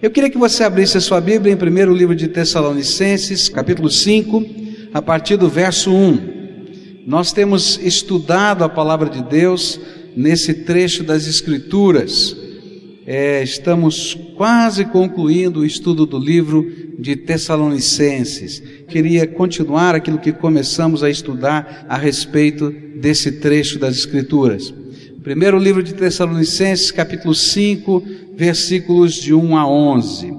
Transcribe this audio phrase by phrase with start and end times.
[0.00, 4.46] Eu queria que você abrisse a sua Bíblia em primeiro livro de Tessalonicenses, capítulo 5,
[4.94, 7.02] a partir do verso 1.
[7.04, 9.80] Nós temos estudado a palavra de Deus
[10.16, 12.36] nesse trecho das Escrituras.
[13.04, 16.64] É, estamos quase concluindo o estudo do livro
[16.96, 18.62] de Tessalonicenses.
[18.86, 24.72] Queria continuar aquilo que começamos a estudar a respeito desse trecho das Escrituras.
[25.22, 28.04] Primeiro livro de Tessalonicenses, capítulo 5,
[28.36, 30.32] versículos de 1 a 11.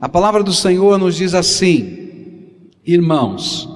[0.00, 1.98] A palavra do Senhor nos diz assim:
[2.84, 3.68] Irmãos,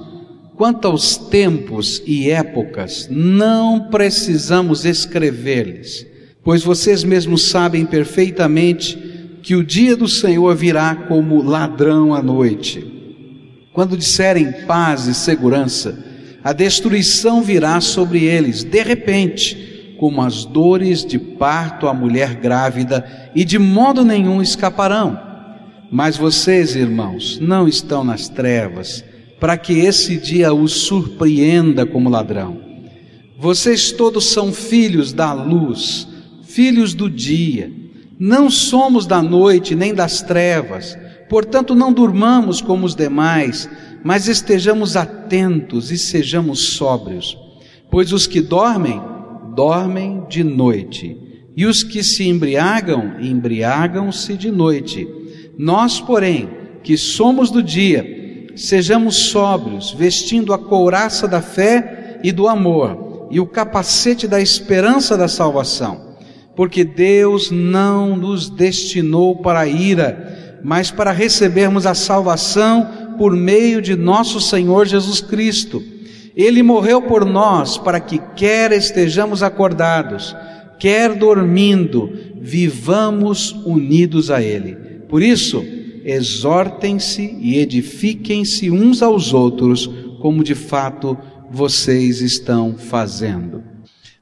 [0.57, 6.05] quanto aos tempos e épocas, não precisamos escrever-lhes,
[6.43, 12.85] pois vocês mesmos sabem perfeitamente que o dia do Senhor virá como ladrão à noite.
[13.71, 16.03] Quando disserem paz e segurança,
[16.43, 19.69] a destruição virá sobre eles de repente
[19.99, 25.19] como as dores de parto à mulher grávida, e de modo nenhum escaparão.
[25.91, 29.03] Mas vocês, irmãos, não estão nas trevas,
[29.39, 32.59] para que esse dia os surpreenda como ladrão.
[33.37, 36.07] Vocês todos são filhos da luz,
[36.43, 37.71] filhos do dia.
[38.19, 40.97] Não somos da noite nem das trevas,
[41.29, 43.69] portanto não durmamos como os demais,
[44.03, 47.37] mas estejamos atentos e sejamos sóbrios.
[47.89, 49.01] Pois os que dormem,
[49.59, 51.17] dormem de noite,
[51.53, 55.05] e os que se embriagam, embriagam-se de noite.
[55.57, 56.49] Nós, porém,
[56.81, 63.37] que somos do dia, sejamos sóbrios, vestindo a couraça da fé e do amor, e
[63.41, 66.15] o capacete da esperança da salvação.
[66.55, 73.81] Porque Deus não nos destinou para a ira, mas para recebermos a salvação por meio
[73.81, 75.83] de nosso Senhor Jesus Cristo
[76.41, 80.33] ele morreu por nós para que, quer estejamos acordados,
[80.79, 82.09] quer dormindo,
[82.39, 84.73] vivamos unidos a Ele.
[85.09, 85.61] Por isso,
[86.05, 89.89] exortem-se e edifiquem-se uns aos outros,
[90.21, 91.17] como de fato
[91.51, 93.61] vocês estão fazendo.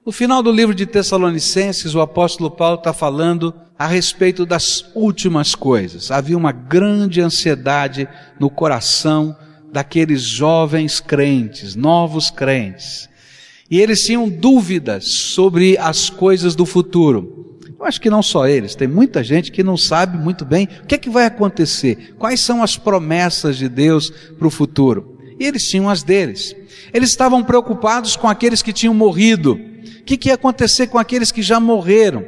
[0.04, 5.54] No final do livro de Tessalonicenses, o apóstolo Paulo está falando a respeito das últimas
[5.54, 6.10] coisas.
[6.10, 9.36] Havia uma grande ansiedade no coração
[9.78, 13.08] daqueles jovens crentes, novos crentes.
[13.70, 17.60] E eles tinham dúvidas sobre as coisas do futuro.
[17.80, 20.88] Eu acho que não só eles, tem muita gente que não sabe muito bem o
[20.88, 25.16] que é que vai acontecer, quais são as promessas de Deus para o futuro.
[25.40, 26.56] E eles tinham as deles.
[26.92, 29.54] Eles estavam preocupados com aqueles que tinham morrido.
[29.54, 32.26] O que, que ia acontecer com aqueles que já morreram?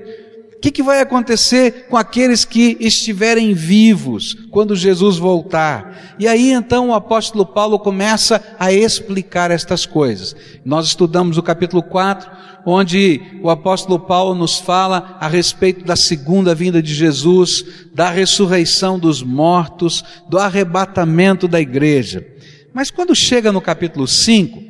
[0.60, 6.18] O que, que vai acontecer com aqueles que estiverem vivos quando Jesus voltar?
[6.20, 10.36] E aí então o apóstolo Paulo começa a explicar estas coisas.
[10.66, 12.30] Nós estudamos o capítulo 4,
[12.66, 17.64] onde o apóstolo Paulo nos fala a respeito da segunda vinda de Jesus,
[17.96, 22.28] da ressurreição dos mortos, do arrebatamento da igreja.
[22.74, 24.69] Mas quando chega no capítulo 5,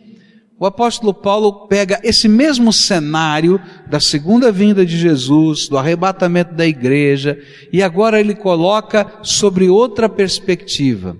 [0.59, 6.67] o apóstolo Paulo pega esse mesmo cenário da segunda vinda de Jesus, do arrebatamento da
[6.67, 7.39] igreja,
[7.71, 11.15] e agora ele coloca sobre outra perspectiva.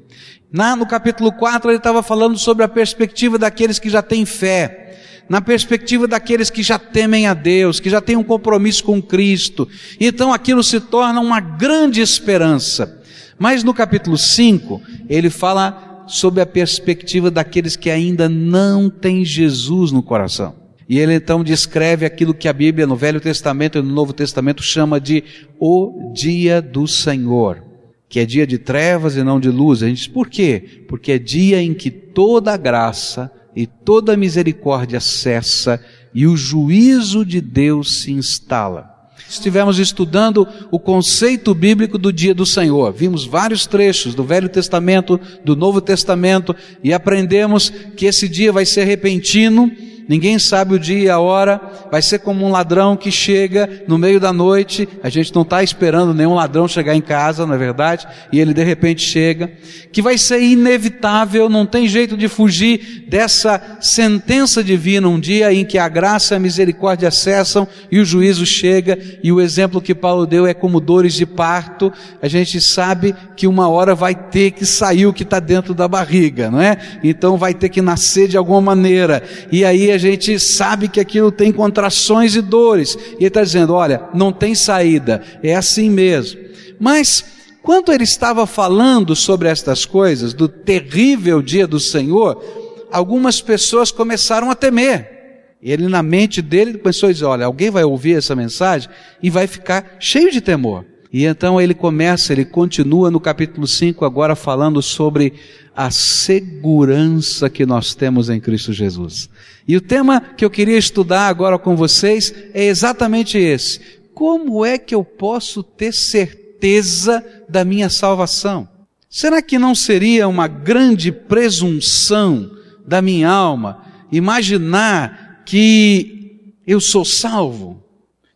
[0.52, 4.98] Na, no capítulo 4 ele estava falando sobre a perspectiva daqueles que já têm fé,
[5.30, 9.70] na perspectiva daqueles que já temem a Deus, que já têm um compromisso com Cristo.
[10.02, 13.00] Então aquilo se torna uma grande esperança.
[13.38, 19.92] Mas no capítulo 5, ele fala sob a perspectiva daqueles que ainda não têm Jesus
[19.92, 20.56] no coração.
[20.88, 24.64] E ele então descreve aquilo que a Bíblia no Velho Testamento e no Novo Testamento
[24.64, 25.24] chama de
[25.60, 27.64] o dia do Senhor,
[28.10, 29.84] que é dia de trevas e não de luz.
[29.84, 30.84] A gente diz, por quê?
[30.88, 35.80] Porque é dia em que toda a graça e toda a misericórdia cessa
[36.14, 38.99] e o juízo de Deus se instala
[39.30, 42.92] estivemos estudando o conceito bíblico do dia do Senhor.
[42.92, 48.66] Vimos vários trechos do Velho Testamento, do Novo Testamento e aprendemos que esse dia vai
[48.66, 49.72] ser repentino
[50.10, 51.62] ninguém sabe o dia e a hora,
[51.92, 55.62] vai ser como um ladrão que chega no meio da noite, a gente não está
[55.62, 58.08] esperando nenhum ladrão chegar em casa, não é verdade?
[58.32, 59.52] E ele de repente chega,
[59.92, 65.64] que vai ser inevitável, não tem jeito de fugir dessa sentença divina, um dia em
[65.64, 69.94] que a graça e a misericórdia cessam e o juízo chega, e o exemplo que
[69.94, 74.52] Paulo deu é como dores de parto, a gente sabe que uma hora vai ter
[74.52, 76.78] que sair o que está dentro da barriga, não é?
[77.04, 79.22] Então vai ter que nascer de alguma maneira,
[79.52, 82.98] e aí a gente sabe que aquilo tem contrações e dores.
[83.14, 86.40] E ele está dizendo: olha, não tem saída, é assim mesmo.
[86.80, 87.24] Mas,
[87.62, 92.44] quando ele estava falando sobre estas coisas, do terrível dia do Senhor,
[92.92, 95.20] algumas pessoas começaram a temer.
[95.62, 98.90] Ele, na mente dele, pensou: dizer, olha, alguém vai ouvir essa mensagem
[99.22, 100.86] e vai ficar cheio de temor.
[101.12, 105.34] E então ele começa, ele continua no capítulo 5 agora falando sobre
[105.76, 109.30] a segurança que nós temos em Cristo Jesus.
[109.68, 113.80] E o tema que eu queria estudar agora com vocês é exatamente esse.
[114.14, 118.68] Como é que eu posso ter certeza da minha salvação?
[119.10, 122.52] Será que não seria uma grande presunção
[122.86, 127.84] da minha alma imaginar que eu sou salvo?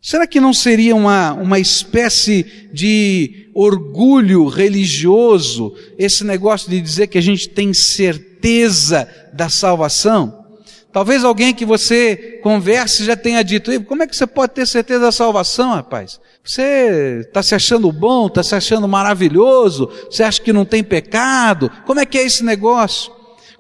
[0.06, 7.18] Será que não seria uma, uma espécie de orgulho religioso esse negócio de dizer que
[7.18, 10.44] a gente tem certeza da salvação?
[10.92, 15.00] Talvez alguém que você converse já tenha dito, como é que você pode ter certeza
[15.00, 16.20] da salvação, rapaz?
[16.44, 21.72] Você está se achando bom, está se achando maravilhoso, você acha que não tem pecado?
[21.86, 23.10] Como é que é esse negócio?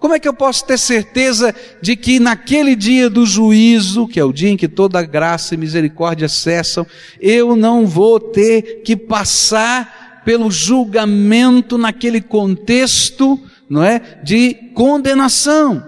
[0.04, 4.24] Como é que eu posso ter certeza de que naquele dia do juízo, que é
[4.26, 6.86] o dia em que toda graça e misericórdia cessam,
[7.22, 13.40] eu não vou ter que passar pelo julgamento naquele contexto,
[13.70, 15.82] não é, de condenação?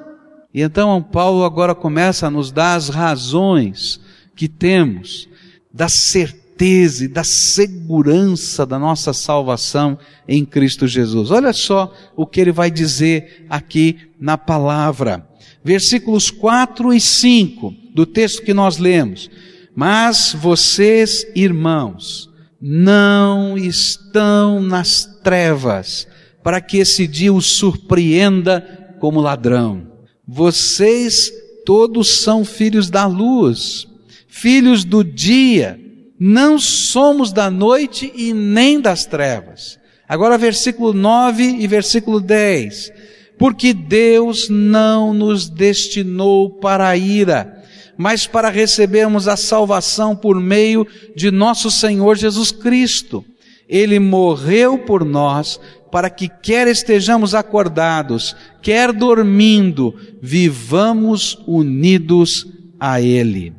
[0.53, 3.99] E então Paulo agora começa a nos dar as razões
[4.33, 5.27] que temos
[5.73, 9.97] da certeza certeza e da segurança da nossa salvação
[10.27, 11.29] em Cristo Jesus.
[11.29, 15.27] Olha só o que ele vai dizer aqui na palavra.
[15.63, 19.29] Versículos 4 e 5 do texto que nós lemos.
[19.75, 22.29] Mas vocês, irmãos,
[22.61, 26.07] não estão nas trevas,
[26.41, 29.87] para que esse dia os surpreenda como ladrão.
[30.25, 31.31] Vocês
[31.65, 33.87] todos são filhos da luz,
[34.27, 35.84] filhos do dia
[36.19, 39.77] não somos da noite e nem das trevas.
[40.07, 42.91] Agora, versículo 9 e versículo 10.
[43.37, 47.61] Porque Deus não nos destinou para a ira,
[47.97, 53.25] mas para recebermos a salvação por meio de nosso Senhor Jesus Cristo.
[53.67, 55.59] Ele morreu por nós
[55.91, 62.47] para que quer estejamos acordados, quer dormindo, vivamos unidos
[62.79, 63.53] a Ele.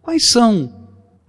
[0.00, 0.79] Quais são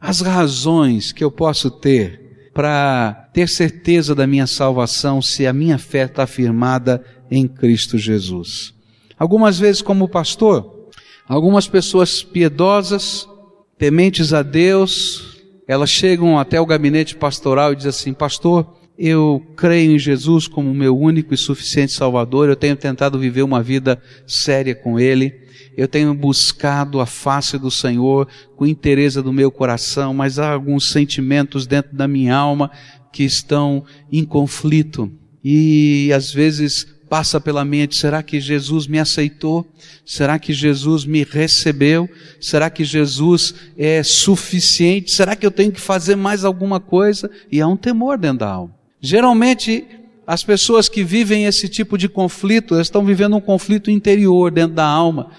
[0.01, 5.77] as razões que eu posso ter para ter certeza da minha salvação se a minha
[5.77, 8.73] fé está firmada em Cristo Jesus.
[9.17, 10.89] Algumas vezes, como pastor,
[11.27, 13.29] algumas pessoas piedosas,
[13.77, 15.37] tementes a Deus,
[15.67, 20.73] elas chegam até o gabinete pastoral e dizem assim: Pastor, eu creio em Jesus como
[20.73, 25.40] meu único e suficiente Salvador, eu tenho tentado viver uma vida séria com Ele,
[25.77, 30.91] eu tenho buscado a face do Senhor com interesse do meu coração, mas há alguns
[30.91, 32.71] sentimentos dentro da minha alma
[33.11, 35.11] que estão em conflito.
[35.43, 39.65] E às vezes passa pela mente: será que Jesus me aceitou?
[40.05, 42.09] Será que Jesus me recebeu?
[42.39, 45.11] Será que Jesus é suficiente?
[45.11, 47.29] Será que eu tenho que fazer mais alguma coisa?
[47.51, 48.75] E há um temor dentro da alma.
[48.99, 49.85] Geralmente,
[50.27, 54.85] as pessoas que vivem esse tipo de conflito, estão vivendo um conflito interior dentro da
[54.85, 55.31] alma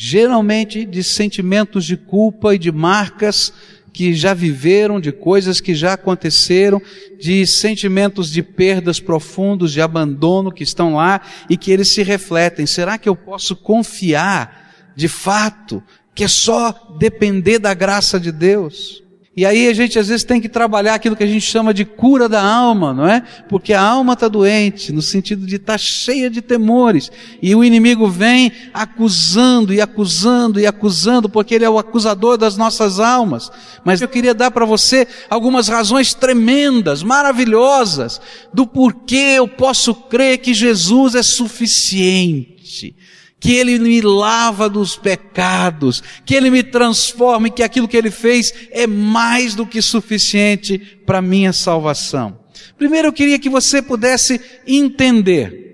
[0.00, 3.52] geralmente de sentimentos de culpa e de marcas
[3.92, 6.80] que já viveram, de coisas que já aconteceram,
[7.18, 12.64] de sentimentos de perdas profundos, de abandono que estão lá e que eles se refletem.
[12.64, 15.82] Será que eu posso confiar de fato
[16.14, 19.02] que é só depender da graça de Deus?
[19.38, 21.84] E aí a gente às vezes tem que trabalhar aquilo que a gente chama de
[21.84, 23.22] cura da alma, não é?
[23.48, 27.08] Porque a alma está doente, no sentido de estar tá cheia de temores.
[27.40, 32.56] E o inimigo vem acusando e acusando e acusando, porque ele é o acusador das
[32.56, 33.48] nossas almas.
[33.84, 38.20] Mas eu queria dar para você algumas razões tremendas, maravilhosas,
[38.52, 42.92] do porquê eu posso crer que Jesus é suficiente
[43.40, 48.10] que Ele me lava dos pecados, que Ele me transforma e que aquilo que Ele
[48.10, 52.38] fez é mais do que suficiente para minha salvação.
[52.76, 55.66] Primeiro eu queria que você pudesse entender.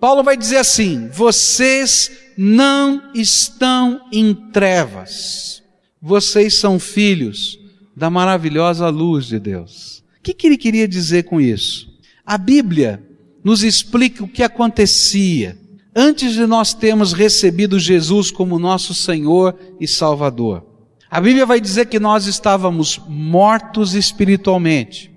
[0.00, 5.62] Paulo vai dizer assim: vocês não estão em trevas,
[6.00, 7.58] vocês são filhos
[7.96, 10.04] da maravilhosa luz de Deus.
[10.18, 11.88] O que, que ele queria dizer com isso?
[12.24, 13.02] A Bíblia
[13.42, 15.58] nos explica o que acontecia
[16.00, 20.64] antes de nós termos recebido Jesus como nosso Senhor e Salvador.
[21.10, 25.10] A Bíblia vai dizer que nós estávamos mortos espiritualmente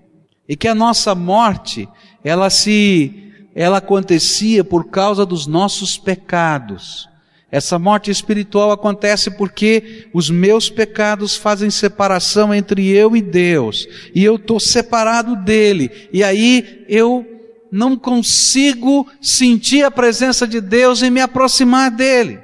[0.49, 1.87] e que a nossa morte,
[2.23, 7.07] ela se ela acontecia por causa dos nossos pecados.
[7.51, 14.23] Essa morte espiritual acontece porque os meus pecados fazem separação entre eu e Deus, e
[14.23, 17.40] eu estou separado dele, e aí eu
[17.71, 22.39] não consigo sentir a presença de Deus e me aproximar dele.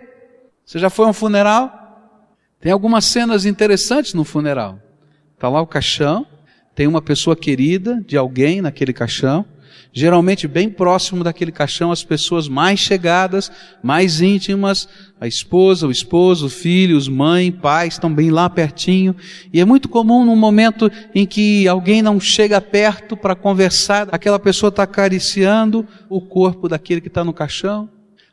[0.65, 1.77] Você já foi a um funeral?
[2.59, 4.79] Tem algumas cenas interessantes no funeral.
[5.33, 6.25] Está lá o caixão,
[6.73, 9.45] tem uma pessoa querida de alguém naquele caixão,
[9.97, 13.51] geralmente bem próximo daquele caixão, as pessoas mais chegadas,
[13.81, 14.87] mais íntimas,
[15.19, 19.15] a esposa, o esposo, filhos, mãe, pai, estão bem lá pertinho.
[19.51, 24.37] E é muito comum num momento em que alguém não chega perto para conversar, aquela
[24.37, 27.89] pessoa está acariciando o corpo daquele que está no caixão,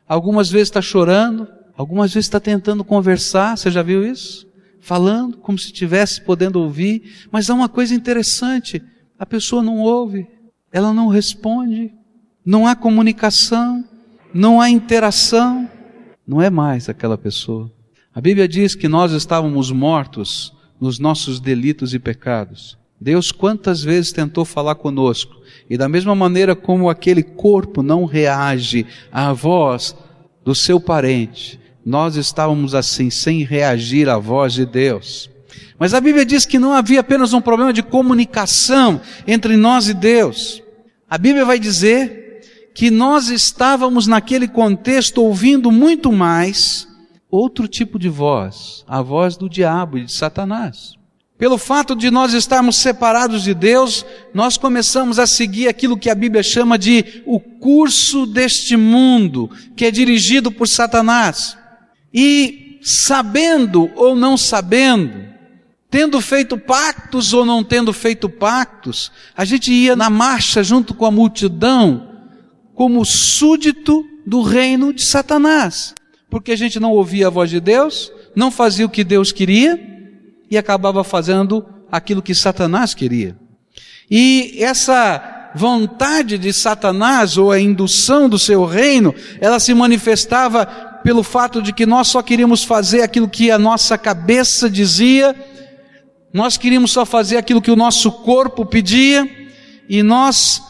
[0.07, 4.47] algumas vezes está chorando, algumas vezes está tentando conversar, você já viu isso?
[4.79, 8.83] Falando como se estivesse podendo ouvir, mas há uma coisa interessante,
[9.17, 10.27] a pessoa não ouve,
[10.75, 11.93] ela não responde,
[12.45, 13.81] não há comunicação,
[14.33, 15.69] não há interação,
[16.27, 17.71] não é mais aquela pessoa.
[18.13, 22.77] A Bíblia diz que nós estávamos mortos nos nossos delitos e pecados.
[22.99, 25.37] Deus quantas vezes tentou falar conosco,
[25.69, 29.95] e da mesma maneira como aquele corpo não reage à voz
[30.43, 35.29] do seu parente, nós estávamos assim, sem reagir à voz de Deus.
[35.79, 39.93] Mas a Bíblia diz que não havia apenas um problema de comunicação entre nós e
[39.93, 40.64] Deus.
[41.09, 42.41] A Bíblia vai dizer
[42.73, 46.87] que nós estávamos naquele contexto ouvindo muito mais
[47.29, 50.95] outro tipo de voz, a voz do diabo e de Satanás.
[51.37, 56.15] Pelo fato de nós estarmos separados de Deus, nós começamos a seguir aquilo que a
[56.15, 61.57] Bíblia chama de o curso deste mundo, que é dirigido por Satanás.
[62.13, 65.34] E sabendo ou não sabendo,
[65.95, 71.05] tendo feito pactos ou não tendo feito pactos, a gente ia na marcha junto com
[71.05, 72.09] a multidão,
[72.73, 75.95] como súdito do reino de Satanás,
[76.29, 79.79] porque a gente não ouvia a voz de Deus, não fazia o que Deus queria
[80.51, 83.37] e acabava fazendo aquilo que Satanás queria.
[84.11, 90.65] E essa vontade de Satanás ou a indução do seu reino, ela se manifestava
[91.05, 95.33] pelo fato de que nós só queríamos fazer aquilo que a nossa cabeça dizia
[96.35, 99.25] nós queríamos só fazer aquilo que o nosso corpo pedia
[99.87, 100.61] e nós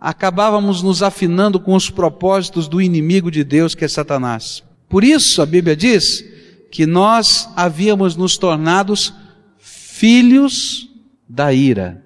[0.00, 4.62] acabávamos nos afinando com os propósitos do inimigo de Deus, que é Satanás.
[4.88, 6.24] Por isso a Bíblia diz
[6.70, 9.12] que nós havíamos nos tornados
[9.58, 10.88] filhos
[11.28, 12.02] da ira,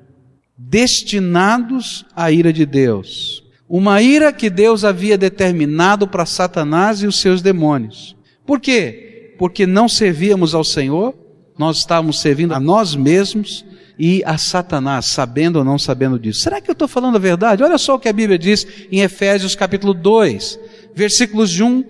[0.58, 3.44] destinados à ira de Deus.
[3.68, 8.16] Uma ira que Deus havia determinado para Satanás e os seus demônios.
[8.44, 9.36] Por quê?
[9.38, 11.14] Porque não servíamos ao Senhor,
[11.58, 13.64] nós estávamos servindo a nós mesmos
[13.98, 16.40] e a Satanás, sabendo ou não sabendo disso.
[16.40, 17.62] Será que eu estou falando a verdade?
[17.62, 20.58] Olha só o que a Bíblia diz em Efésios capítulo 2,
[20.94, 21.84] versículos 1,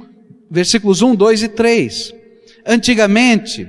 [0.51, 2.15] versículos 1, 2 e 3.
[2.67, 3.67] Antigamente,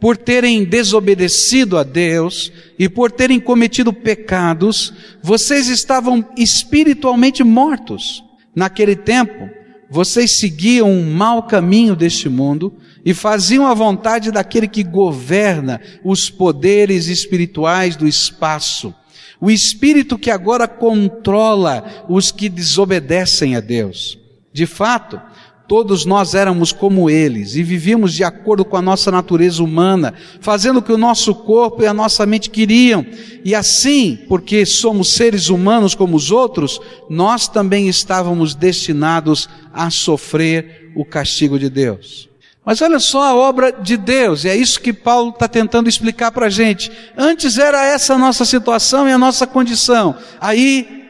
[0.00, 8.24] por terem desobedecido a Deus e por terem cometido pecados, vocês estavam espiritualmente mortos.
[8.54, 9.48] Naquele tempo,
[9.90, 12.74] vocês seguiam um mau caminho deste mundo,
[13.04, 18.94] e faziam a vontade daquele que governa os poderes espirituais do espaço.
[19.40, 24.18] O espírito que agora controla os que desobedecem a Deus.
[24.52, 25.20] De fato,
[25.68, 30.78] todos nós éramos como eles e vivíamos de acordo com a nossa natureza humana, fazendo
[30.78, 33.04] o que o nosso corpo e a nossa mente queriam.
[33.44, 36.80] E assim, porque somos seres humanos como os outros,
[37.10, 42.32] nós também estávamos destinados a sofrer o castigo de Deus.
[42.64, 46.32] Mas olha só a obra de Deus, e é isso que Paulo está tentando explicar
[46.32, 46.90] para a gente.
[47.16, 50.16] Antes era essa a nossa situação e a nossa condição.
[50.40, 51.04] Aí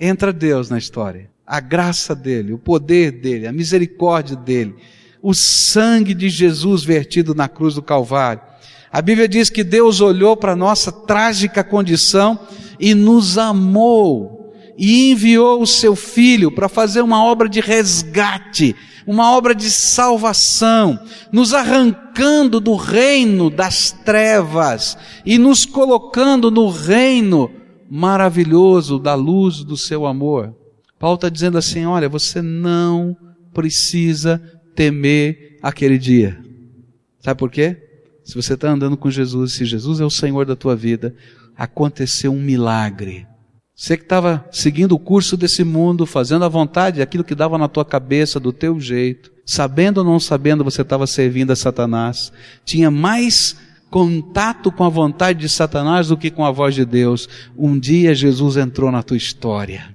[0.00, 1.30] entra Deus na história.
[1.46, 4.76] A graça dele, o poder dele, a misericórdia dele,
[5.22, 8.42] o sangue de Jesus vertido na cruz do Calvário.
[8.90, 12.38] A Bíblia diz que Deus olhou para a nossa trágica condição
[12.80, 14.37] e nos amou
[14.78, 18.74] e enviou o seu filho para fazer uma obra de resgate
[19.08, 21.00] uma obra de salvação,
[21.32, 27.50] nos arrancando do reino das trevas e nos colocando no reino
[27.90, 30.54] maravilhoso da luz do seu amor.
[30.98, 33.16] Paulo está dizendo assim: olha, você não
[33.54, 34.42] precisa
[34.74, 36.38] temer aquele dia.
[37.20, 37.78] Sabe por quê?
[38.22, 41.14] Se você está andando com Jesus, se Jesus é o Senhor da tua vida,
[41.56, 43.26] aconteceu um milagre.
[43.80, 47.68] Você que estava seguindo o curso desse mundo, fazendo a vontade, aquilo que dava na
[47.68, 52.32] tua cabeça, do teu jeito, sabendo ou não sabendo, você estava servindo a Satanás,
[52.64, 53.56] tinha mais
[53.88, 57.28] contato com a vontade de Satanás do que com a voz de Deus.
[57.56, 59.94] Um dia Jesus entrou na tua história.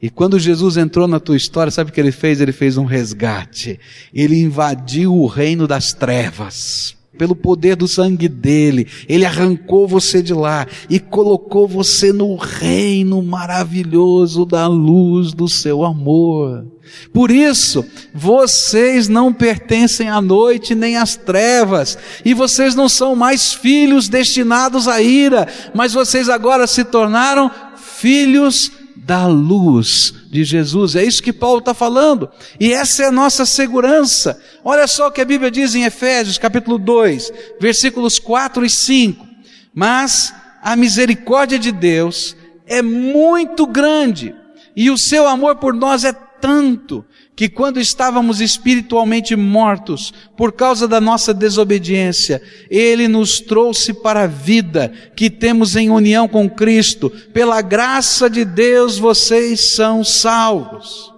[0.00, 2.40] E quando Jesus entrou na tua história, sabe o que ele fez?
[2.40, 3.80] Ele fez um resgate.
[4.14, 6.93] Ele invadiu o reino das trevas.
[7.16, 13.22] Pelo poder do sangue dele, ele arrancou você de lá e colocou você no reino
[13.22, 16.66] maravilhoso da luz do seu amor.
[17.12, 23.52] Por isso, vocês não pertencem à noite nem às trevas, e vocês não são mais
[23.52, 30.96] filhos destinados à ira, mas vocês agora se tornaram filhos da luz de Jesus.
[30.96, 32.28] É isso que Paulo está falando.
[32.58, 34.40] E essa é a nossa segurança.
[34.64, 39.24] Olha só o que a Bíblia diz em Efésios, capítulo 2, versículos 4 e 5.
[39.72, 42.36] Mas a misericórdia de Deus
[42.66, 44.34] é muito grande,
[44.74, 47.04] e o seu amor por nós é tanto,
[47.36, 54.26] que quando estávamos espiritualmente mortos por causa da nossa desobediência, Ele nos trouxe para a
[54.26, 57.10] vida que temos em união com Cristo.
[57.32, 61.12] Pela graça de Deus vocês são salvos.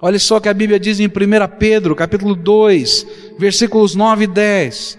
[0.00, 1.10] Olha só o que a Bíblia diz em 1
[1.58, 3.06] Pedro, capítulo 2,
[3.38, 4.98] versículos 9 e 10.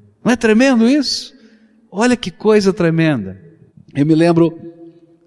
[0.23, 1.33] Não é tremendo isso?
[1.91, 3.41] Olha que coisa tremenda.
[3.95, 4.57] Eu me lembro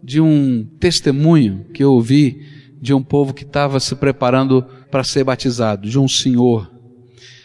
[0.03, 2.47] de um testemunho que eu ouvi
[2.81, 6.71] de um povo que estava se preparando para ser batizado, de um senhor.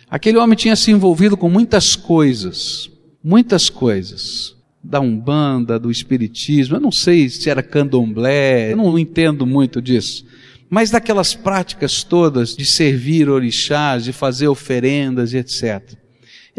[0.09, 2.89] Aquele homem tinha se envolvido com muitas coisas,
[3.23, 4.55] muitas coisas.
[4.81, 10.25] Da Umbanda, do Espiritismo, eu não sei se era candomblé, eu não entendo muito disso.
[10.69, 15.98] Mas daquelas práticas todas de servir orixás, de fazer oferendas e etc.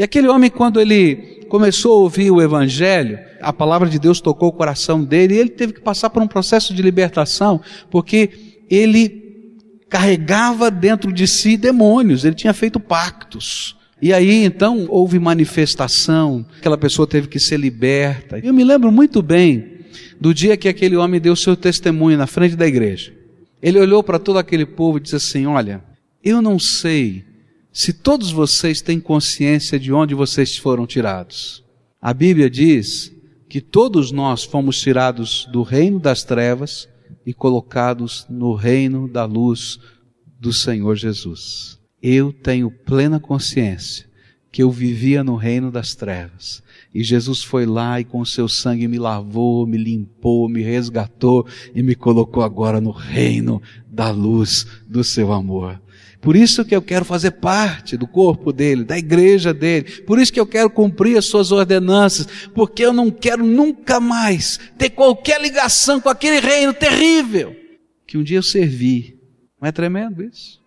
[0.01, 4.49] E aquele homem, quando ele começou a ouvir o Evangelho, a palavra de Deus tocou
[4.49, 8.31] o coração dele e ele teve que passar por um processo de libertação, porque
[8.71, 9.45] ele
[9.91, 13.77] carregava dentro de si demônios, ele tinha feito pactos.
[14.01, 18.39] E aí então houve manifestação, aquela pessoa teve que ser liberta.
[18.39, 19.81] Eu me lembro muito bem
[20.19, 23.13] do dia que aquele homem deu seu testemunho na frente da igreja.
[23.61, 25.85] Ele olhou para todo aquele povo e disse assim: Olha,
[26.25, 27.29] eu não sei
[27.73, 31.65] se todos vocês têm consciência de onde vocês foram tirados.
[32.01, 33.13] A Bíblia diz
[33.49, 36.89] que todos nós fomos tirados do reino das trevas
[37.25, 39.79] e colocados no reino da luz
[40.39, 41.79] do Senhor Jesus.
[42.03, 44.09] Eu tenho plena consciência
[44.51, 46.63] que eu vivia no reino das trevas.
[46.93, 51.83] E Jesus foi lá e com seu sangue me lavou, me limpou, me resgatou e
[51.83, 55.81] me colocou agora no reino da luz do seu amor.
[56.21, 60.03] Por isso que eu quero fazer parte do corpo dele, da igreja dele.
[60.03, 64.61] Por isso que eu quero cumprir as suas ordenanças, porque eu não quero nunca mais
[64.77, 67.57] ter qualquer ligação com aquele reino terrível
[68.11, 69.17] que um dia eu servi.
[69.61, 70.61] Não é tremendo isso?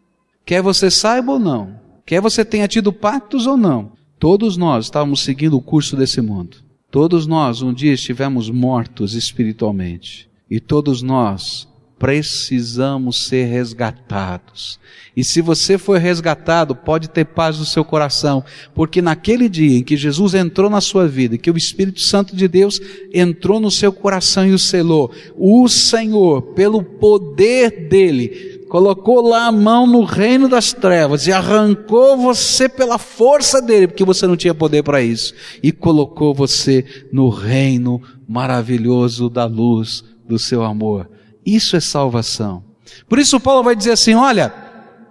[0.46, 5.22] Quer você saiba ou não, quer você tenha tido pactos ou não, todos nós estávamos
[5.22, 6.58] seguindo o curso desse mundo.
[6.90, 10.30] Todos nós um dia estivemos mortos espiritualmente.
[10.50, 11.68] E todos nós
[12.04, 14.78] precisamos ser resgatados.
[15.16, 18.44] E se você for resgatado, pode ter paz no seu coração,
[18.76, 22.46] porque naquele dia em que Jesus entrou na sua vida, que o Espírito Santo de
[22.46, 22.82] Deus
[23.14, 29.52] entrou no seu coração e o selou, o Senhor, pelo poder dele, colocou lá a
[29.54, 34.54] mão no reino das trevas e arrancou você pela força dele, porque você não tinha
[34.54, 41.13] poder para isso, e colocou você no reino maravilhoso da luz do seu amor.
[41.46, 42.64] Isso é salvação.
[43.08, 44.54] Por isso Paulo vai dizer assim: olha,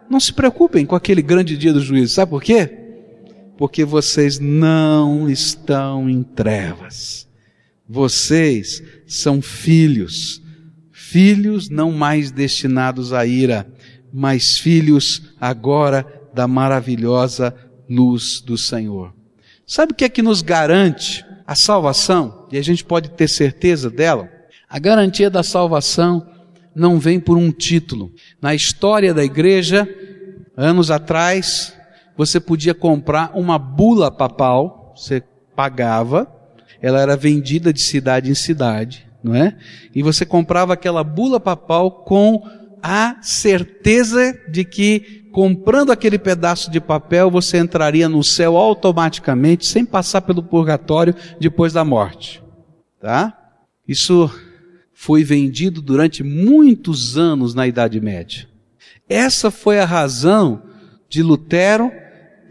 [0.09, 2.15] não se preocupem com aquele grande dia do juízo.
[2.15, 2.79] Sabe por quê?
[3.57, 7.29] Porque vocês não estão em trevas.
[7.89, 10.43] Vocês são filhos.
[10.91, 13.71] Filhos não mais destinados à ira,
[14.13, 17.55] mas filhos agora da maravilhosa
[17.89, 19.15] luz do Senhor.
[19.67, 22.49] Sabe o que é que nos garante a salvação?
[22.51, 24.31] E a gente pode ter certeza dela?
[24.73, 26.27] A garantia da salvação
[26.75, 28.11] não vem por um título.
[28.41, 29.87] Na história da igreja,
[30.57, 31.77] anos atrás,
[32.17, 35.23] você podia comprar uma bula papal, você
[35.55, 36.27] pagava,
[36.81, 39.59] ela era vendida de cidade em cidade, não é?
[39.95, 42.43] E você comprava aquela bula papal com
[42.83, 49.85] a certeza de que comprando aquele pedaço de papel você entraria no céu automaticamente, sem
[49.85, 52.43] passar pelo purgatório depois da morte.
[52.99, 53.37] Tá?
[53.87, 54.31] Isso
[55.03, 58.49] foi vendido durante muitos anos na Idade Média.
[59.09, 60.63] Essa foi a razão
[61.09, 61.91] de Lutero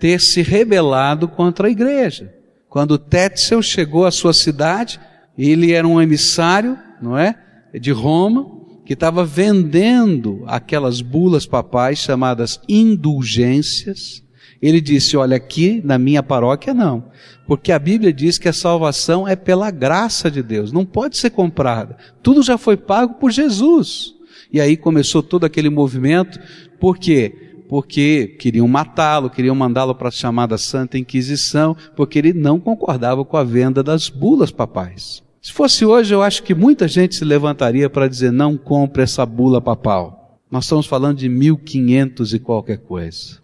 [0.01, 2.35] ter se rebelado contra a igreja.
[2.67, 4.99] Quando Tétzel chegou à sua cidade,
[5.37, 7.35] ele era um emissário, não é?
[7.79, 8.45] De Roma,
[8.85, 14.21] que estava vendendo aquelas bulas papais chamadas indulgências.
[14.61, 17.05] Ele disse: Olha, aqui na minha paróquia não,
[17.47, 21.31] porque a Bíblia diz que a salvação é pela graça de Deus, não pode ser
[21.31, 21.97] comprada.
[22.21, 24.13] Tudo já foi pago por Jesus.
[24.53, 26.39] E aí começou todo aquele movimento,
[26.79, 27.33] por quê?
[27.69, 33.37] Porque queriam matá-lo, queriam mandá-lo para a chamada Santa Inquisição, porque ele não concordava com
[33.37, 35.23] a venda das bulas papais.
[35.41, 39.25] Se fosse hoje, eu acho que muita gente se levantaria para dizer: não compre essa
[39.25, 40.39] bula papal.
[40.51, 43.40] Nós estamos falando de 1500 e qualquer coisa.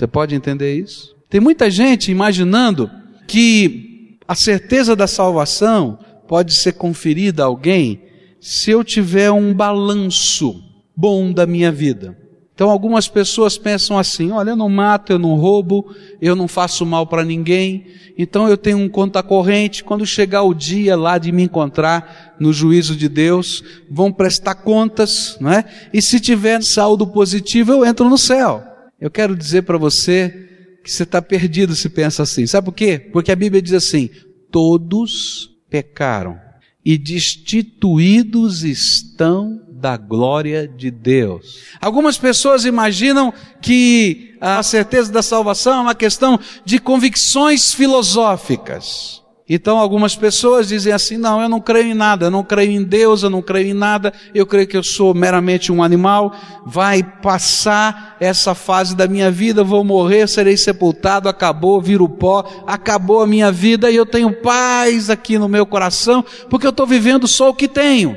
[0.00, 1.14] Você pode entender isso?
[1.28, 2.90] Tem muita gente imaginando
[3.28, 8.00] que a certeza da salvação pode ser conferida a alguém
[8.40, 10.58] se eu tiver um balanço
[10.96, 12.16] bom da minha vida.
[12.54, 16.86] Então algumas pessoas pensam assim: olha, eu não mato, eu não roubo, eu não faço
[16.86, 17.84] mal para ninguém,
[18.16, 19.84] então eu tenho um conta corrente.
[19.84, 25.36] Quando chegar o dia lá de me encontrar no juízo de Deus, vão prestar contas,
[25.38, 25.62] não é?
[25.92, 28.69] E se tiver saldo positivo, eu entro no céu.
[29.00, 30.48] Eu quero dizer para você
[30.84, 32.46] que você está perdido se pensa assim.
[32.46, 32.98] Sabe por quê?
[32.98, 34.10] Porque a Bíblia diz assim:
[34.50, 36.38] todos pecaram
[36.84, 41.60] e destituídos estão da glória de Deus.
[41.80, 43.32] Algumas pessoas imaginam
[43.62, 49.19] que a certeza da salvação é uma questão de convicções filosóficas.
[49.52, 52.84] Então algumas pessoas dizem assim: não, eu não creio em nada, eu não creio em
[52.84, 56.32] Deus, eu não creio em nada, eu creio que eu sou meramente um animal,
[56.64, 63.22] vai passar essa fase da minha vida, vou morrer, serei sepultado, acabou, viro pó, acabou
[63.22, 67.26] a minha vida e eu tenho paz aqui no meu coração, porque eu estou vivendo
[67.26, 68.16] só o que tenho.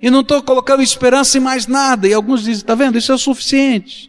[0.00, 2.06] E não estou colocando esperança em mais nada.
[2.06, 4.08] E alguns dizem, está vendo, isso é o suficiente.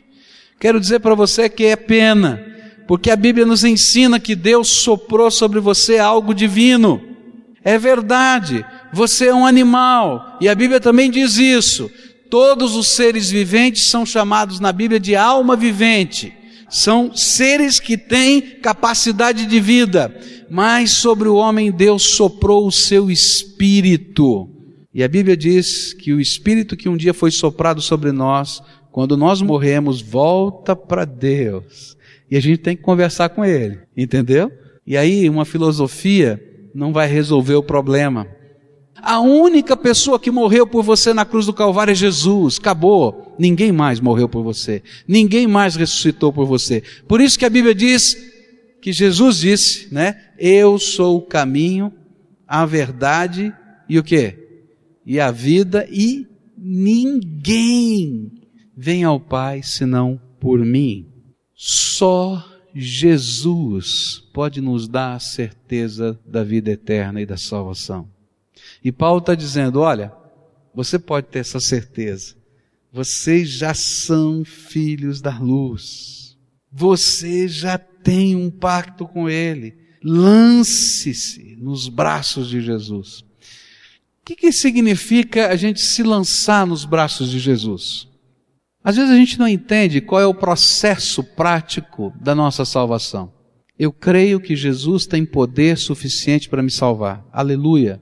[0.59, 2.48] Quero dizer para você que é pena
[2.89, 6.99] porque a Bíblia nos ensina que Deus soprou sobre você algo divino.
[7.63, 11.87] É verdade, você é um animal, e a Bíblia também diz isso.
[12.31, 16.33] Todos os seres viventes são chamados na Bíblia de alma vivente.
[16.67, 20.11] São seres que têm capacidade de vida,
[20.49, 24.49] mas sobre o homem Deus soprou o seu espírito.
[24.91, 29.15] E a Bíblia diz que o espírito que um dia foi soprado sobre nós, quando
[29.15, 31.98] nós morremos, volta para Deus
[32.29, 34.51] e a gente tem que conversar com ele, entendeu?
[34.85, 36.41] E aí uma filosofia
[36.73, 38.27] não vai resolver o problema.
[39.01, 42.57] A única pessoa que morreu por você na cruz do Calvário é Jesus.
[42.59, 43.35] Acabou.
[43.39, 44.83] Ninguém mais morreu por você.
[45.07, 46.83] Ninguém mais ressuscitou por você.
[47.07, 48.17] Por isso que a Bíblia diz
[48.81, 50.15] que Jesus disse, né?
[50.37, 51.93] Eu sou o caminho,
[52.47, 53.53] a verdade
[53.87, 54.35] e o que?
[55.05, 58.31] E a vida e ninguém
[58.75, 61.08] vem ao Pai senão por mim.
[61.61, 62.41] Só
[62.73, 68.09] Jesus pode nos dar a certeza da vida eterna e da salvação.
[68.81, 70.13] E Paulo está dizendo: olha,
[70.73, 72.37] você pode ter essa certeza.
[72.93, 76.37] Vocês já são filhos da luz.
[76.71, 79.75] Você já tem um pacto com Ele.
[80.01, 83.19] Lance-se nos braços de Jesus.
[83.19, 83.25] O
[84.23, 88.08] que, que significa a gente se lançar nos braços de Jesus?
[88.83, 93.31] Às vezes a gente não entende qual é o processo prático da nossa salvação.
[93.77, 97.25] Eu creio que Jesus tem poder suficiente para me salvar.
[97.31, 98.01] Aleluia.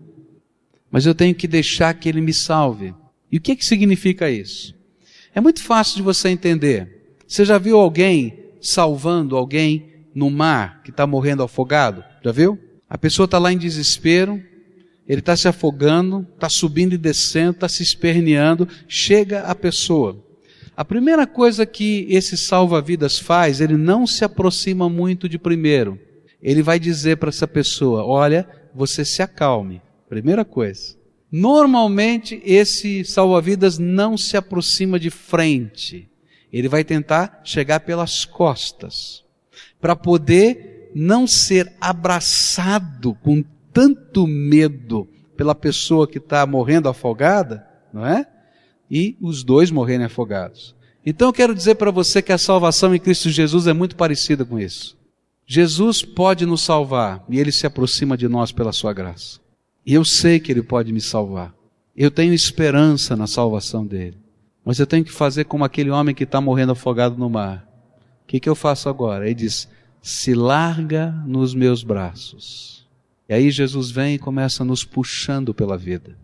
[0.92, 2.94] Mas eu tenho que deixar que Ele me salve.
[3.32, 4.74] E o que, que significa isso?
[5.36, 7.16] É muito fácil de você entender.
[7.28, 12.04] Você já viu alguém salvando alguém no mar que está morrendo afogado?
[12.24, 12.58] Já viu?
[12.90, 14.42] A pessoa está lá em desespero,
[15.08, 20.26] ele está se afogando, está subindo e descendo, está se esperneando, chega a pessoa.
[20.78, 26.00] A primeira coisa que esse salva-vidas faz, ele não se aproxima muito de primeiro.
[26.40, 29.82] Ele vai dizer para essa pessoa: olha, você se acalme.
[30.08, 30.96] Primeira coisa.
[31.32, 36.08] Normalmente, esse salva-vidas não se aproxima de frente.
[36.54, 39.24] Ele vai tentar chegar pelas costas.
[39.82, 48.06] Para poder não ser abraçado com tanto medo pela pessoa que está morrendo afogada, não
[48.06, 48.28] é?
[48.89, 50.76] E os dois morrerem afogados.
[51.06, 54.43] Então eu quero dizer para você que a salvação em Cristo Jesus é muito parecida
[54.43, 54.97] com isso.
[55.45, 59.39] Jesus pode nos salvar e ele se aproxima de nós pela sua graça.
[59.86, 61.54] E eu sei que ele pode me salvar.
[61.95, 64.17] Eu tenho esperança na salvação dele.
[64.65, 67.65] Mas eu tenho que fazer como aquele homem que está morrendo afogado no mar.
[68.23, 69.26] O que, que eu faço agora?
[69.26, 69.69] Ele diz:
[70.02, 72.86] se larga nos meus braços.
[73.30, 76.17] E aí Jesus vem e começa nos puxando pela vida.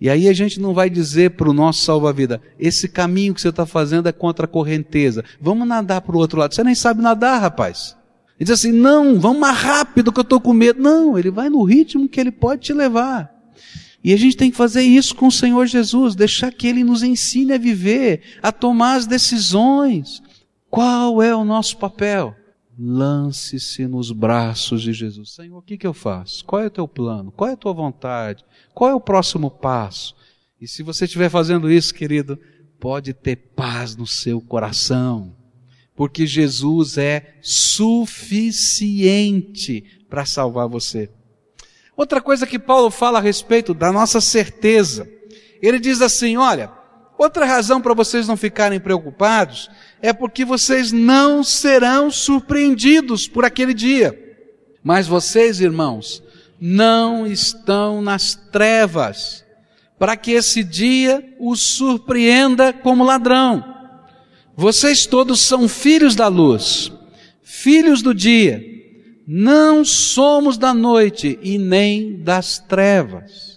[0.00, 3.50] E aí a gente não vai dizer para o nosso salva-vida, esse caminho que você
[3.50, 5.22] está fazendo é contra a correnteza.
[5.40, 6.54] Vamos nadar para o outro lado.
[6.54, 7.96] Você nem sabe nadar, rapaz.
[8.38, 10.80] Ele diz assim: não, vamos mais rápido que eu estou com medo.
[10.80, 13.30] Não, ele vai no ritmo que ele pode te levar.
[14.02, 17.02] E a gente tem que fazer isso com o Senhor Jesus, deixar que Ele nos
[17.02, 20.22] ensine a viver, a tomar as decisões.
[20.70, 22.34] Qual é o nosso papel?
[22.82, 25.34] Lance-se nos braços de Jesus.
[25.34, 26.42] Senhor, o que, que eu faço?
[26.46, 27.30] Qual é o teu plano?
[27.30, 28.42] Qual é a tua vontade?
[28.72, 30.16] Qual é o próximo passo?
[30.58, 32.38] E se você estiver fazendo isso, querido,
[32.80, 35.36] pode ter paz no seu coração,
[35.94, 38.64] porque Jesus é suficiente
[40.08, 41.10] para salvar você.
[41.94, 45.06] Outra coisa que Paulo fala a respeito da nossa certeza,
[45.60, 46.72] ele diz assim: olha,
[47.22, 53.74] outra razão para vocês não ficarem preocupados é porque vocês não serão surpreendidos por aquele
[53.74, 54.18] dia.
[54.82, 56.22] Mas vocês, irmãos,
[56.60, 59.44] não estão nas trevas,
[59.98, 63.64] para que esse dia os surpreenda como ladrão.
[64.56, 66.90] Vocês todos são filhos da luz,
[67.42, 68.64] filhos do dia.
[69.26, 73.49] Não somos da noite e nem das trevas.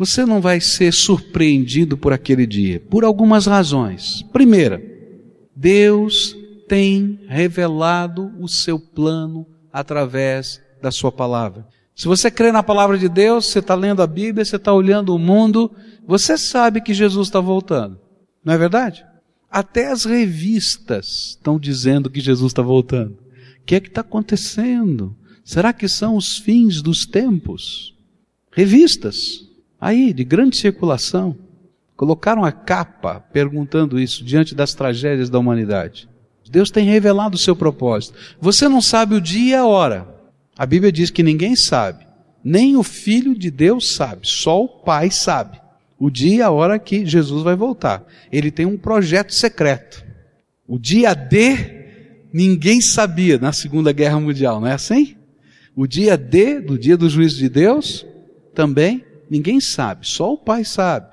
[0.00, 4.22] Você não vai ser surpreendido por aquele dia, por algumas razões.
[4.32, 4.82] Primeira,
[5.54, 6.34] Deus
[6.66, 11.66] tem revelado o seu plano através da sua palavra.
[11.94, 15.14] Se você crê na palavra de Deus, você está lendo a Bíblia, você está olhando
[15.14, 15.70] o mundo,
[16.06, 18.00] você sabe que Jesus está voltando.
[18.42, 19.04] Não é verdade?
[19.50, 23.18] Até as revistas estão dizendo que Jesus está voltando.
[23.60, 25.14] O que é que está acontecendo?
[25.44, 27.94] Será que são os fins dos tempos?
[28.50, 29.49] Revistas,
[29.80, 31.36] aí, de grande circulação,
[31.96, 36.08] colocaram a capa perguntando isso diante das tragédias da humanidade.
[36.50, 38.18] Deus tem revelado o seu propósito.
[38.40, 40.08] Você não sabe o dia e a hora.
[40.58, 42.04] A Bíblia diz que ninguém sabe.
[42.42, 44.26] Nem o Filho de Deus sabe.
[44.26, 45.60] Só o Pai sabe.
[45.98, 48.04] O dia e a hora que Jesus vai voltar.
[48.32, 50.04] Ele tem um projeto secreto.
[50.66, 51.78] O dia D
[52.32, 55.16] ninguém sabia na Segunda Guerra Mundial, não é assim?
[55.74, 58.04] O dia D, do dia do juízo de Deus,
[58.54, 61.06] também ninguém sabe, só o Pai sabe.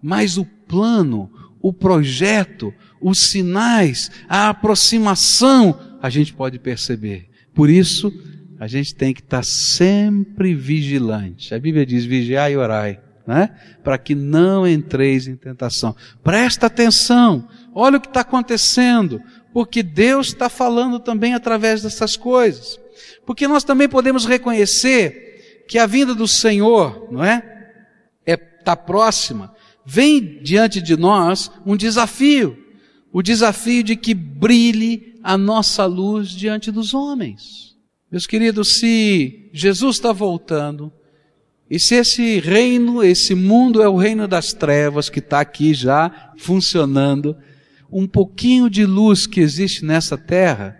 [0.00, 1.30] Mas o plano,
[1.60, 7.28] o projeto, os sinais, a aproximação, a gente pode perceber.
[7.54, 8.12] Por isso,
[8.60, 11.54] a gente tem que estar sempre vigilante.
[11.54, 13.50] A Bíblia diz: vigiai e orai, né?
[13.82, 15.96] Para que não entreis em tentação.
[16.22, 19.20] Presta atenção, olha o que está acontecendo
[19.52, 22.80] porque Deus está falando também através dessas coisas.
[23.26, 27.51] Porque nós também podemos reconhecer que a vinda do Senhor, não é?
[28.62, 29.52] É tá próxima.
[29.84, 32.56] Vem diante de nós um desafio,
[33.12, 37.76] o desafio de que brilhe a nossa luz diante dos homens.
[38.10, 40.92] Meus queridos, se Jesus está voltando,
[41.68, 46.32] e se esse reino, esse mundo é o reino das trevas que está aqui já
[46.36, 47.36] funcionando,
[47.90, 50.78] um pouquinho de luz que existe nessa terra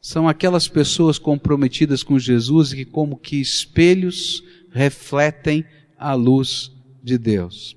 [0.00, 5.64] são aquelas pessoas comprometidas com Jesus e que, como que espelhos, refletem
[5.98, 7.76] a luz de Deus.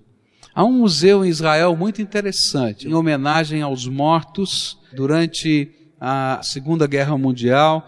[0.53, 7.17] Há um museu em Israel muito interessante, em homenagem aos mortos durante a Segunda Guerra
[7.17, 7.83] Mundial,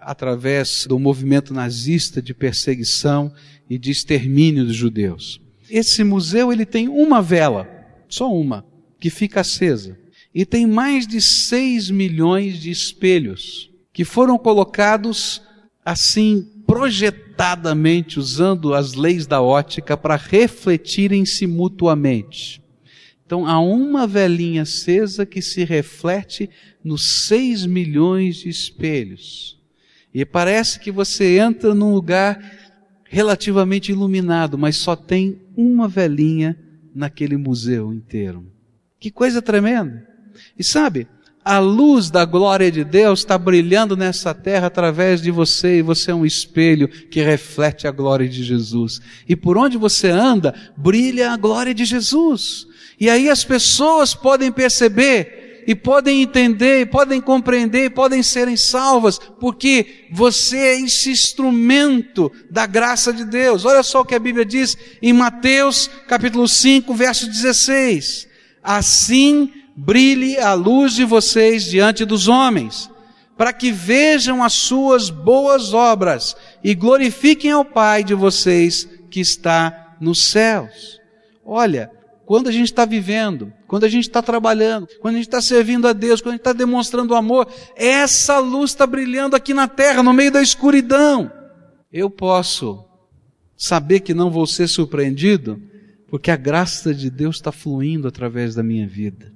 [0.00, 3.32] através do movimento nazista de perseguição
[3.68, 5.40] e de extermínio dos judeus.
[5.68, 7.68] Esse museu ele tem uma vela,
[8.08, 8.64] só uma,
[9.00, 9.98] que fica acesa
[10.34, 15.40] e tem mais de 6 milhões de espelhos que foram colocados
[15.84, 16.50] assim
[17.34, 22.62] projetadamente usando as leis da ótica para refletirem-se mutuamente.
[23.26, 26.48] Então há uma velhinha acesa que se reflete
[26.82, 29.58] nos 6 milhões de espelhos.
[30.12, 32.38] E parece que você entra num lugar
[33.04, 36.56] relativamente iluminado, mas só tem uma velhinha
[36.94, 38.46] naquele museu inteiro.
[39.00, 40.06] Que coisa tremenda!
[40.58, 41.08] E sabe,
[41.44, 46.10] a luz da glória de Deus está brilhando nessa terra através de você, e você
[46.10, 49.00] é um espelho que reflete a glória de Jesus.
[49.28, 52.66] E por onde você anda, brilha a glória de Jesus.
[52.98, 58.56] E aí as pessoas podem perceber, e podem entender, e podem compreender, e podem serem
[58.56, 63.64] salvas, porque você é esse instrumento da graça de Deus.
[63.66, 68.28] Olha só o que a Bíblia diz em Mateus capítulo 5, verso 16.
[68.62, 72.90] Assim brilhe a luz de vocês diante dos homens,
[73.36, 79.96] para que vejam as suas boas obras e glorifiquem ao Pai de vocês que está
[80.00, 81.00] nos céus.
[81.44, 81.90] Olha,
[82.24, 85.86] quando a gente está vivendo, quando a gente está trabalhando, quando a gente está servindo
[85.86, 90.02] a Deus, quando a gente está demonstrando amor, essa luz está brilhando aqui na terra,
[90.02, 91.30] no meio da escuridão.
[91.92, 92.84] Eu posso
[93.56, 95.60] saber que não vou ser surpreendido,
[96.08, 99.32] porque a graça de Deus está fluindo através da minha vida.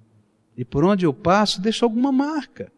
[0.59, 2.73] E por onde eu passo, deixo alguma marca.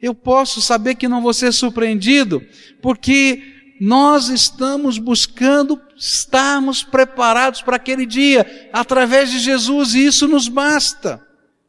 [0.00, 2.42] Eu posso saber que não vou ser surpreendido,
[2.80, 3.42] porque
[3.78, 11.20] nós estamos buscando estarmos preparados para aquele dia, através de Jesus, e isso nos basta.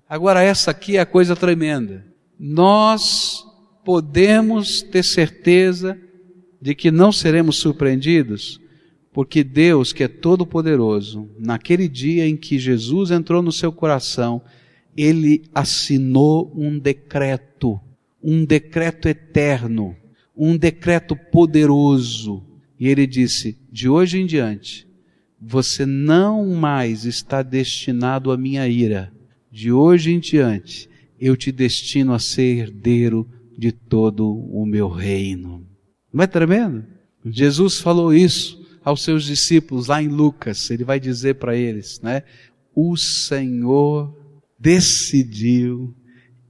[0.08, 2.06] Agora, essa aqui é a coisa tremenda.
[2.40, 3.44] Nós
[3.84, 6.00] podemos ter certeza
[6.62, 8.62] de que não seremos surpreendidos,
[9.12, 14.42] porque Deus, que é todo-poderoso, naquele dia em que Jesus entrou no seu coração,
[14.96, 17.80] ele assinou um decreto,
[18.22, 19.96] um decreto eterno,
[20.36, 22.44] um decreto poderoso.
[22.80, 24.88] E ele disse: de hoje em diante,
[25.42, 29.12] você não mais está destinado à minha ira.
[29.52, 33.28] De hoje em diante, eu te destino a ser herdeiro
[33.58, 35.66] de todo o meu reino.
[36.12, 36.86] Não é tremendo?
[37.26, 42.24] Jesus falou isso aos seus discípulos lá em Lucas, ele vai dizer para eles, né?
[42.76, 44.14] O Senhor
[44.64, 45.94] decidiu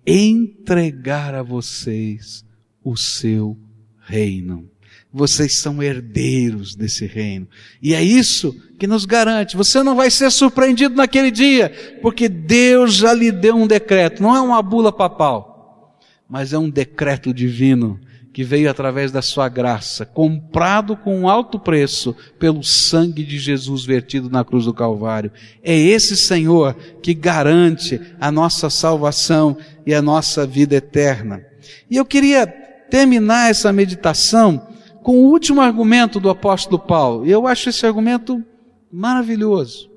[0.06, 2.46] entregar a vocês
[2.84, 3.58] o seu
[4.06, 4.70] reino.
[5.12, 7.48] Vocês são herdeiros desse reino.
[7.82, 9.58] E é isso que nos garante.
[9.58, 14.22] Você não vai ser surpreendido naquele dia, porque Deus já lhe deu um decreto.
[14.22, 16.00] Não é uma bula papal,
[16.30, 18.00] mas é um decreto divino
[18.34, 23.86] que veio através da sua graça, comprado com um alto preço pelo sangue de Jesus
[23.86, 25.32] vertido na cruz do Calvário.
[25.62, 31.46] É esse Senhor que garante a nossa salvação e a nossa vida eterna.
[31.90, 34.68] E eu queria terminar essa meditação
[35.04, 37.28] com o último argumento do apóstolo Paulo.
[37.28, 38.44] E eu acho esse argumento
[38.92, 39.92] maravilhoso.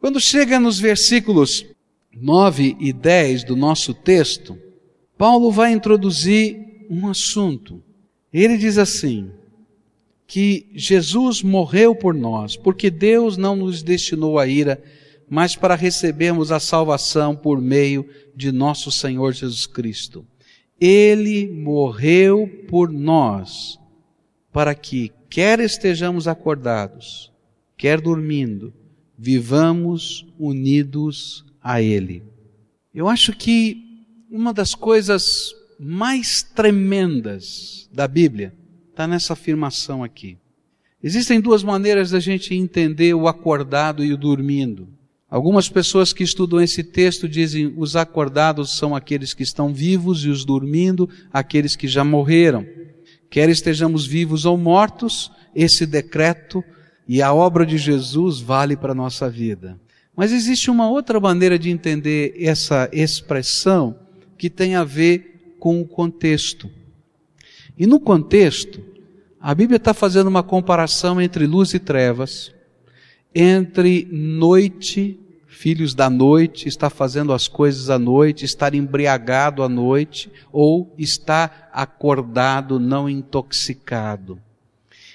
[0.00, 1.66] Quando chega nos versículos
[2.14, 4.56] 9 e 10 do nosso texto,
[5.18, 7.80] Paulo vai introduzir um assunto.
[8.32, 9.30] Ele diz assim:
[10.30, 14.82] que Jesus morreu por nós, porque Deus não nos destinou a ira,
[15.28, 20.24] mas para recebermos a salvação por meio de nosso Senhor Jesus Cristo.
[20.80, 23.76] Ele morreu por nós,
[24.52, 27.32] para que, quer estejamos acordados,
[27.76, 28.72] quer dormindo,
[29.18, 32.22] vivamos unidos a Ele.
[32.94, 38.52] Eu acho que uma das coisas mais tremendas da Bíblia
[38.90, 40.36] está nessa afirmação aqui.
[41.02, 44.86] Existem duas maneiras da gente entender o acordado e o dormindo.
[45.30, 50.28] Algumas pessoas que estudam esse texto dizem os acordados são aqueles que estão vivos e
[50.28, 52.66] os dormindo, aqueles que já morreram.
[53.30, 56.62] Quer estejamos vivos ou mortos, esse decreto
[57.08, 59.80] e a obra de Jesus vale para a nossa vida.
[60.14, 63.96] Mas existe uma outra maneira de entender essa expressão
[64.36, 66.68] que tem a ver com o contexto.
[67.78, 68.82] E no contexto,
[69.38, 72.52] a Bíblia está fazendo uma comparação entre luz e trevas,
[73.34, 80.32] entre noite, filhos da noite, está fazendo as coisas à noite, estar embriagado à noite,
[80.50, 84.40] ou estar acordado, não intoxicado.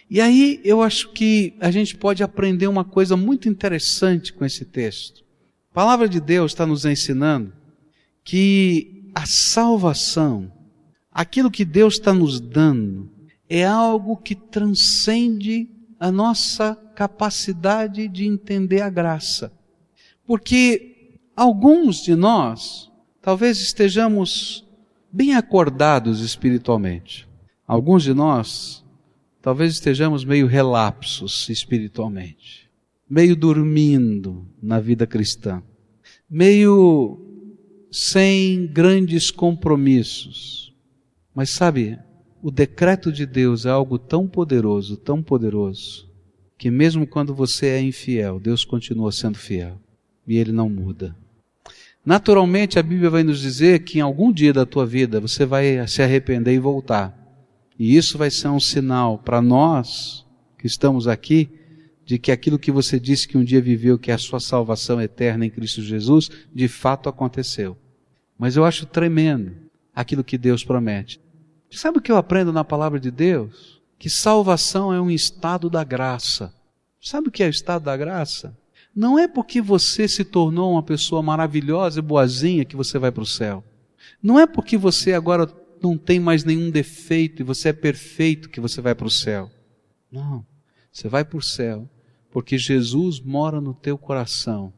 [0.09, 4.63] E aí eu acho que a gente pode aprender uma coisa muito interessante com esse
[4.63, 5.23] texto.
[5.71, 7.51] A palavra de Deus está nos ensinando
[8.23, 10.51] que a salvação,
[11.09, 13.09] aquilo que Deus está nos dando,
[13.49, 19.53] é algo que transcende a nossa capacidade de entender a graça.
[20.27, 24.65] Porque alguns de nós talvez estejamos
[25.09, 27.25] bem acordados espiritualmente.
[27.65, 28.83] Alguns de nós
[29.41, 32.69] talvez estejamos meio relapsos espiritualmente,
[33.09, 35.63] meio dormindo na vida cristã,
[36.29, 37.24] meio
[37.97, 40.75] sem grandes compromissos.
[41.33, 41.97] Mas sabe,
[42.43, 46.05] o decreto de Deus é algo tão poderoso, tão poderoso,
[46.57, 49.79] que mesmo quando você é infiel, Deus continua sendo fiel
[50.27, 51.15] e ele não muda.
[52.05, 55.87] Naturalmente, a Bíblia vai nos dizer que em algum dia da tua vida você vai
[55.87, 57.17] se arrepender e voltar.
[57.79, 60.25] E isso vai ser um sinal para nós
[60.57, 61.49] que estamos aqui
[62.03, 65.01] de que aquilo que você disse que um dia viveu, que é a sua salvação
[65.01, 67.77] eterna em Cristo Jesus, de fato aconteceu.
[68.37, 69.55] Mas eu acho tremendo
[69.93, 71.19] aquilo que Deus promete.
[71.71, 73.81] Sabe o que eu aprendo na palavra de Deus?
[73.97, 76.53] Que salvação é um estado da graça.
[77.01, 78.57] Sabe o que é o estado da graça?
[78.95, 83.23] Não é porque você se tornou uma pessoa maravilhosa e boazinha que você vai para
[83.23, 83.63] o céu.
[84.21, 88.59] Não é porque você agora não tem mais nenhum defeito e você é perfeito que
[88.59, 89.51] você vai para o céu.
[90.11, 90.45] Não.
[90.91, 91.89] Você vai para o céu
[92.31, 94.73] porque Jesus mora no teu coração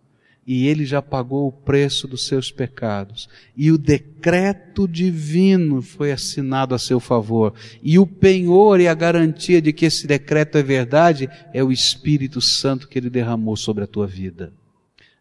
[0.47, 3.27] e ele já pagou o preço dos seus pecados.
[3.55, 7.53] E o decreto divino foi assinado a seu favor.
[7.83, 12.39] E o penhor e a garantia de que esse decreto é verdade é o Espírito
[12.39, 14.53] Santo que ele derramou sobre a tua vida.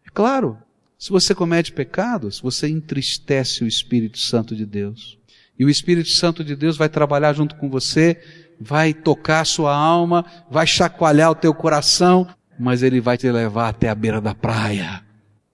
[0.05, 0.57] É claro,
[0.97, 5.19] se você comete pecados, você entristece o Espírito Santo de Deus.
[5.59, 8.17] E o Espírito Santo de Deus vai trabalhar junto com você,
[8.61, 12.25] vai tocar a sua alma, vai chacoalhar o teu coração,
[12.57, 15.06] mas ele vai te levar até a beira da praia.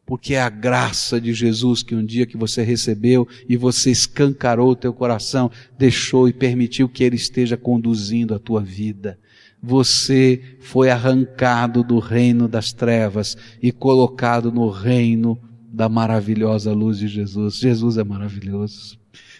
[0.05, 4.71] Porque é a graça de Jesus que um dia que você recebeu e você escancarou
[4.71, 9.17] o teu coração, deixou e permitiu que ele esteja conduzindo a tua vida.
[9.61, 15.39] Você foi arrancado do reino das trevas e colocado no reino
[15.71, 17.55] da maravilhosa luz de Jesus.
[17.55, 18.99] Jesus é maravilhoso.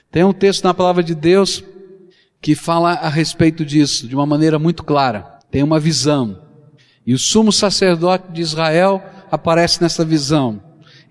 [0.09, 1.61] Tem um texto na palavra de Deus
[2.41, 5.39] que fala a respeito disso de uma maneira muito clara.
[5.51, 6.41] Tem uma visão.
[7.05, 9.03] E o sumo sacerdote de Israel
[9.33, 10.61] aparece nessa visão.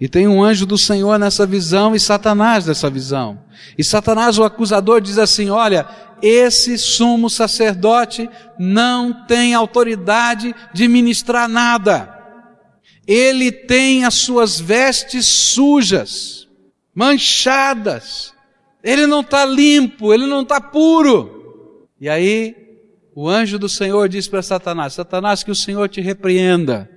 [0.01, 3.41] E tem um anjo do Senhor nessa visão e Satanás nessa visão.
[3.77, 5.89] E Satanás, o acusador, diz assim: Olha,
[6.23, 12.17] esse sumo sacerdote não tem autoridade de ministrar nada.
[13.09, 16.47] Ele tem as suas vestes sujas,
[16.95, 18.33] manchadas.
[18.85, 21.89] Ele não está limpo, ele não está puro.
[22.01, 22.55] E aí,
[23.17, 26.92] o anjo do Senhor diz para Satanás: Satanás, que o Senhor te repreenda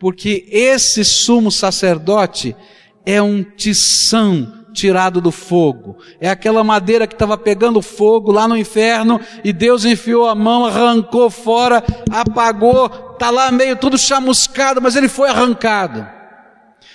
[0.00, 2.56] porque esse sumo sacerdote
[3.04, 5.98] é um tição tirado do fogo.
[6.18, 10.64] É aquela madeira que estava pegando fogo lá no inferno e Deus enfiou a mão,
[10.64, 16.06] arrancou fora, apagou, tá lá meio tudo chamuscado, mas ele foi arrancado.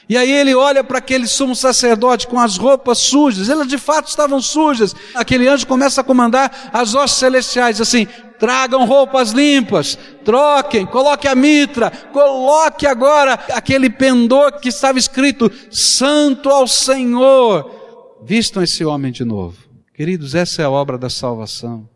[0.07, 4.07] E aí ele olha para aquele sumo sacerdote com as roupas sujas, elas de fato
[4.07, 4.95] estavam sujas.
[5.13, 8.07] Aquele anjo começa a comandar as hostes celestiais, assim:
[8.39, 16.49] tragam roupas limpas, troquem, coloque a mitra, coloque agora aquele pendor que estava escrito Santo
[16.49, 18.17] ao Senhor.
[18.23, 19.57] Vistam esse homem de novo.
[19.93, 21.87] Queridos, essa é a obra da salvação.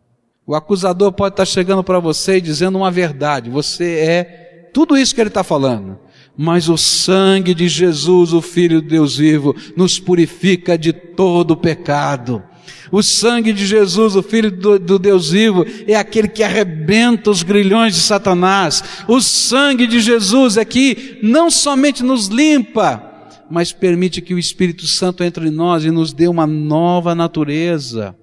[0.46, 3.50] O acusador pode estar chegando para você e dizendo uma verdade.
[3.50, 5.98] Você é tudo isso que ele está falando
[6.42, 12.42] mas o sangue de Jesus, o Filho de Deus vivo, nos purifica de todo pecado.
[12.90, 17.42] O sangue de Jesus, o Filho do, do, Deus vivo, é aquele que arrebenta os
[17.42, 18.82] grilhões de Satanás.
[19.06, 23.02] O sangue de Jesus é que não somente nos limpa,
[23.50, 28.16] mas permite que o Espírito Santo entre em nós e nos dê uma nova natureza.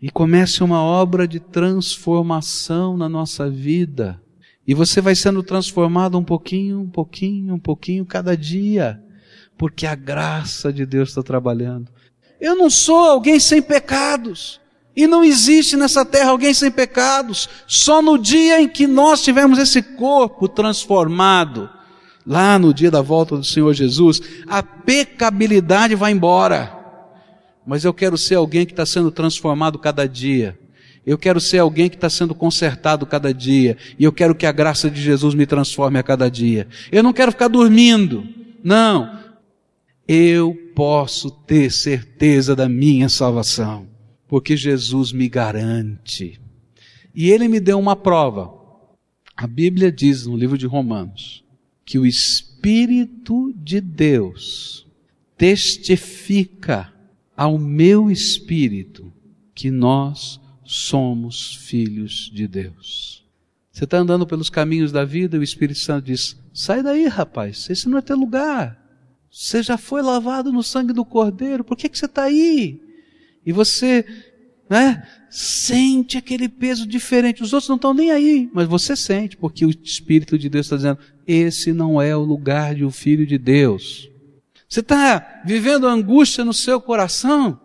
[0.00, 4.20] E comece uma obra de transformação na nossa vida.
[4.66, 9.00] E você vai sendo transformado um pouquinho, um pouquinho, um pouquinho cada dia,
[9.58, 11.90] porque a graça de Deus está trabalhando.
[12.42, 14.60] Eu não sou alguém sem pecados.
[14.96, 17.48] E não existe nessa terra alguém sem pecados.
[17.68, 21.70] Só no dia em que nós tivermos esse corpo transformado,
[22.26, 26.76] lá no dia da volta do Senhor Jesus, a pecabilidade vai embora.
[27.64, 30.58] Mas eu quero ser alguém que está sendo transformado cada dia.
[31.06, 33.76] Eu quero ser alguém que está sendo consertado cada dia.
[33.96, 36.66] E eu quero que a graça de Jesus me transforme a cada dia.
[36.90, 38.26] Eu não quero ficar dormindo.
[38.64, 39.20] Não.
[40.08, 43.86] Eu posso ter certeza da minha salvação.
[44.28, 46.40] Porque Jesus me garante.
[47.14, 48.52] E ele me deu uma prova.
[49.36, 51.44] A Bíblia diz no livro de Romanos
[51.84, 54.86] que o Espírito de Deus
[55.36, 56.92] testifica
[57.36, 59.12] ao meu espírito
[59.54, 63.24] que nós somos filhos de Deus.
[63.70, 67.68] Você está andando pelos caminhos da vida e o Espírito Santo diz: sai daí, rapaz,
[67.70, 68.81] esse não é teu lugar.
[69.32, 72.78] Você já foi lavado no sangue do Cordeiro, por que, que você está aí?
[73.46, 74.04] E você,
[74.68, 77.42] né, sente aquele peso diferente.
[77.42, 80.76] Os outros não estão nem aí, mas você sente, porque o Espírito de Deus está
[80.76, 84.10] dizendo: esse não é o lugar de um filho de Deus.
[84.68, 87.58] Você está vivendo angústia no seu coração?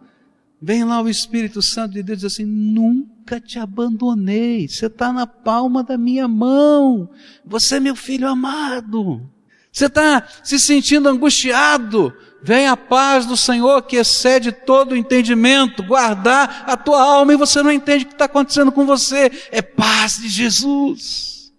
[0.62, 5.28] Vem lá o Espírito Santo de Deus diz assim: nunca te abandonei, você está na
[5.28, 7.10] palma da minha mão,
[7.46, 9.30] você é meu filho amado.
[9.78, 12.12] Você está se sentindo angustiado,
[12.42, 17.38] vem a paz do Senhor que excede todo o entendimento, guardar a tua alma e
[17.38, 21.54] você não entende o que está acontecendo com você, é paz de Jesus.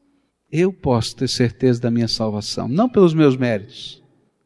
[0.50, 4.02] Eu posso ter certeza da minha salvação, não pelos meus méritos,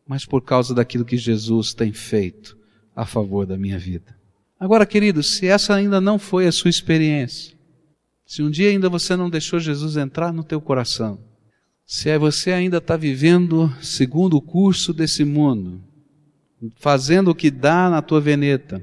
[0.07, 2.55] mas por causa daquilo que Jesus tem feito
[2.95, 4.15] a favor da minha vida.
[4.61, 7.57] Agora, querido, se essa ainda não foi a sua experiência,
[8.27, 11.32] se um dia ainda você não deixou Jesus entrar no teu coração,
[11.87, 15.83] se é você ainda está vivendo segundo o curso desse mundo,
[16.77, 18.83] fazendo o que dá na tua veneta,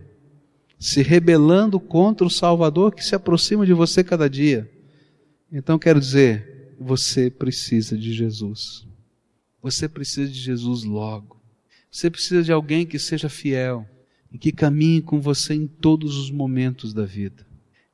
[0.78, 4.70] se rebelando contra o Salvador que se aproxima de você cada dia,
[5.52, 8.88] então quero dizer, você precisa de Jesus.
[9.62, 11.42] Você precisa de Jesus logo.
[11.92, 13.86] Você precisa de alguém que seja fiel
[14.32, 17.46] e que caminhe com você em todos os momentos da vida.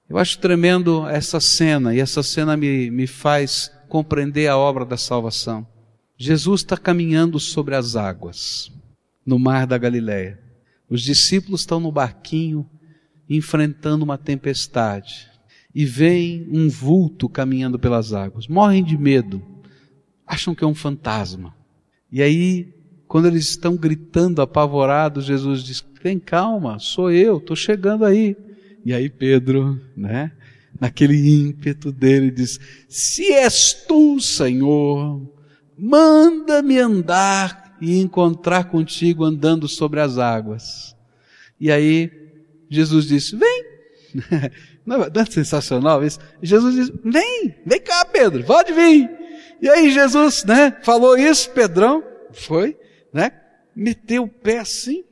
[0.08, 4.98] Eu acho tremendo essa cena, e essa cena me, me faz compreender a obra da
[4.98, 5.66] salvação.
[6.18, 8.72] Jesus está caminhando sobre as águas,
[9.26, 10.40] no mar da Galileia.
[10.90, 12.70] Os discípulos estão no barquinho
[13.30, 15.30] enfrentando uma tempestade
[15.74, 18.48] e veem um vulto caminhando pelas águas.
[18.48, 19.44] Morrem de medo,
[20.26, 21.54] acham que é um fantasma.
[22.12, 22.74] E aí,
[23.08, 28.38] quando eles estão gritando apavorados, Jesus diz: Tem calma, sou eu, estou chegando aí.
[28.86, 30.32] E aí Pedro, né,
[30.80, 35.22] naquele ímpeto dele, diz: Se és tu, Senhor,
[35.78, 40.96] manda-me andar e encontrar contigo andando sobre as águas.
[41.60, 42.12] E aí
[42.70, 43.66] Jesus disse: Vem.
[44.86, 46.20] Não é sensacional isso?
[46.42, 49.10] Jesus disse: Vem, vem cá, Pedro, pode vir.
[49.62, 52.78] E aí Jesus, né, falou isso, Pedrão foi,
[53.12, 53.32] né,
[53.76, 55.04] meteu o pé assim,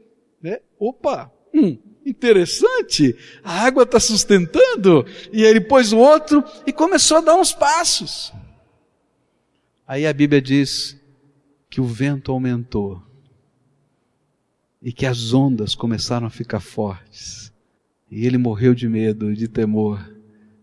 [0.42, 7.18] né, opa, hum, interessante, a água está sustentando, e ele pôs o outro e começou
[7.18, 8.34] a dar uns passos.
[9.88, 11.00] Aí a Bíblia diz
[11.70, 13.02] que o vento aumentou
[14.82, 17.52] e que as ondas começaram a ficar fortes.
[18.12, 20.14] E ele morreu de medo e de temor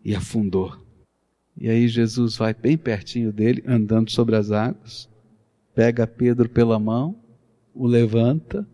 [0.04, 0.76] e afundou.
[1.56, 5.08] E aí Jesus vai bem pertinho dele, andando sobre as águas,
[5.74, 7.16] pega Pedro pela mão,
[7.74, 8.66] o levanta,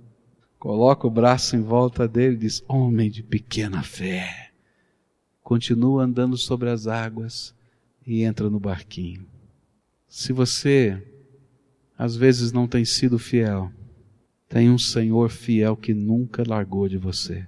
[0.66, 4.50] coloca o braço em volta dele e diz: Homem de pequena fé.
[5.40, 7.54] Continua andando sobre as águas
[8.04, 9.24] e entra no barquinho.
[10.08, 11.00] Se você
[11.96, 13.70] às vezes não tem sido fiel,
[14.48, 17.46] tem um Senhor fiel que nunca largou de você.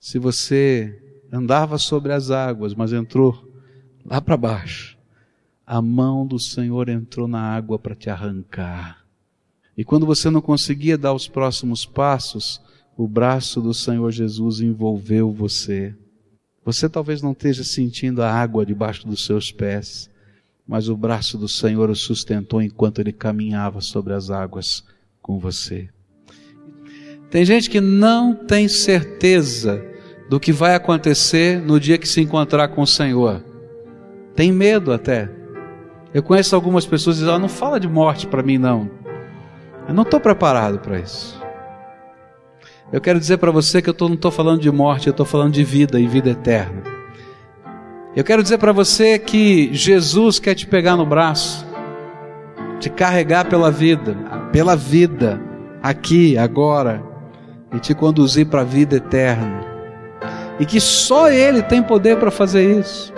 [0.00, 0.98] Se você
[1.30, 3.46] andava sobre as águas, mas entrou
[4.02, 4.96] lá para baixo,
[5.66, 9.05] a mão do Senhor entrou na água para te arrancar.
[9.76, 12.60] E quando você não conseguia dar os próximos passos,
[12.96, 15.94] o braço do Senhor Jesus envolveu você.
[16.64, 20.08] Você talvez não esteja sentindo a água debaixo dos seus pés,
[20.66, 24.82] mas o braço do Senhor o sustentou enquanto ele caminhava sobre as águas
[25.20, 25.88] com você.
[27.30, 29.84] Tem gente que não tem certeza
[30.28, 33.44] do que vai acontecer no dia que se encontrar com o Senhor.
[34.34, 35.30] Tem medo até.
[36.14, 38.90] Eu conheço algumas pessoas que dizem: ah, não fala de morte para mim, não.
[39.88, 41.40] Eu não estou preparado para isso.
[42.92, 45.26] Eu quero dizer para você que eu tô, não estou falando de morte, eu estou
[45.26, 46.82] falando de vida e vida eterna.
[48.14, 51.66] Eu quero dizer para você que Jesus quer te pegar no braço,
[52.80, 54.16] te carregar pela vida,
[54.52, 55.40] pela vida,
[55.82, 57.02] aqui, agora,
[57.74, 59.60] e te conduzir para a vida eterna.
[60.58, 63.12] E que só Ele tem poder para fazer isso.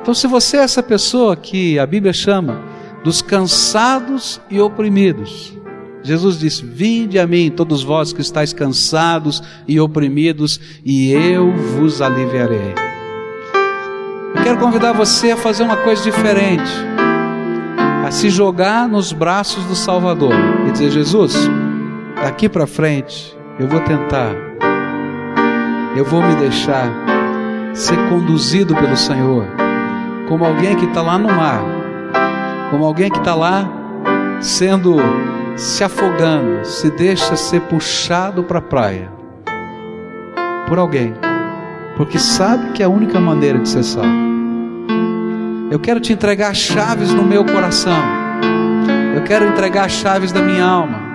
[0.00, 2.60] Então, se você é essa pessoa que a Bíblia chama
[3.08, 5.56] dos cansados e oprimidos,
[6.02, 12.02] Jesus disse: Vinde a mim, todos vós que estáis cansados e oprimidos, e eu vos
[12.02, 12.74] aliviarei.
[14.34, 16.70] Eu quero convidar você a fazer uma coisa diferente,
[18.06, 20.34] a se jogar nos braços do Salvador
[20.68, 21.34] e dizer: Jesus,
[22.22, 24.34] daqui para frente eu vou tentar,
[25.96, 26.92] eu vou me deixar
[27.72, 29.46] ser conduzido pelo Senhor,
[30.28, 31.77] como alguém que está lá no mar,
[32.70, 33.68] como alguém que está lá
[34.40, 34.96] sendo
[35.56, 39.10] se afogando, se deixa ser puxado para a praia
[40.68, 41.14] por alguém,
[41.96, 44.28] porque sabe que é a única maneira de ser salvo.
[45.70, 47.98] Eu quero te entregar chaves no meu coração.
[49.14, 51.08] Eu quero entregar chaves da minha alma.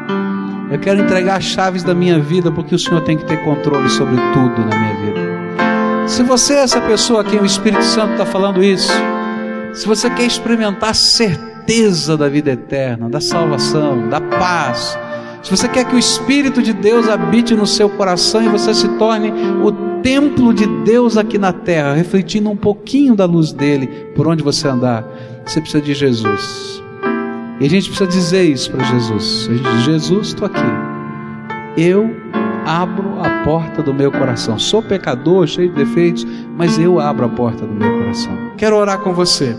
[0.69, 3.89] Eu quero entregar as chaves da minha vida, porque o Senhor tem que ter controle
[3.89, 6.07] sobre tudo na minha vida.
[6.07, 8.91] Se você é essa pessoa a quem o Espírito Santo está falando isso,
[9.73, 14.97] se você quer experimentar certeza da vida eterna, da salvação, da paz,
[15.41, 18.87] se você quer que o Espírito de Deus habite no seu coração e você se
[18.97, 19.31] torne
[19.63, 19.71] o
[20.01, 24.67] templo de Deus aqui na terra, refletindo um pouquinho da luz dele por onde você
[24.67, 25.05] andar,
[25.45, 26.81] você precisa de Jesus.
[27.59, 29.47] E a gente precisa dizer isso para Jesus.
[29.49, 30.61] A gente diz, Jesus, estou aqui.
[31.77, 32.09] Eu
[32.65, 34.57] abro a porta do meu coração.
[34.57, 36.25] Sou pecador, cheio de defeitos,
[36.57, 38.37] mas eu abro a porta do meu coração.
[38.57, 39.55] Quero orar com você.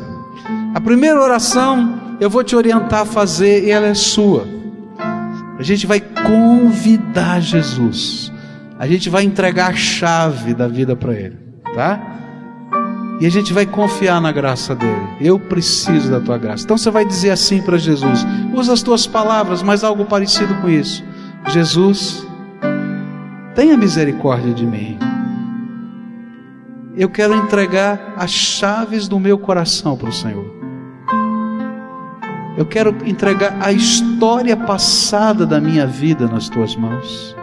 [0.75, 4.47] A primeira oração eu vou te orientar a fazer e ela é sua.
[5.59, 8.33] A gente vai convidar Jesus.
[8.79, 11.39] A gente vai entregar a chave da vida para Ele,
[11.75, 12.01] tá?
[13.21, 15.07] E a gente vai confiar na graça dele.
[15.21, 16.65] Eu preciso da tua graça.
[16.65, 20.69] Então você vai dizer assim para Jesus: usa as tuas palavras, mas algo parecido com
[20.69, 21.05] isso.
[21.49, 22.27] Jesus,
[23.55, 24.99] tenha misericórdia de mim.
[26.97, 30.53] Eu quero entregar as chaves do meu coração para o Senhor.
[32.57, 37.37] Eu quero entregar a história passada da minha vida nas tuas mãos.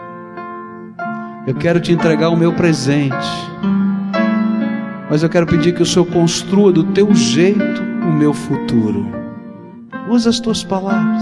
[1.46, 3.52] Eu quero te entregar o meu presente
[5.12, 9.06] mas eu quero pedir que o Senhor construa do teu jeito o meu futuro.
[10.10, 11.22] Usa as tuas palavras.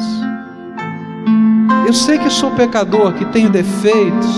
[1.87, 4.37] Eu sei que sou pecador, que tenho defeitos,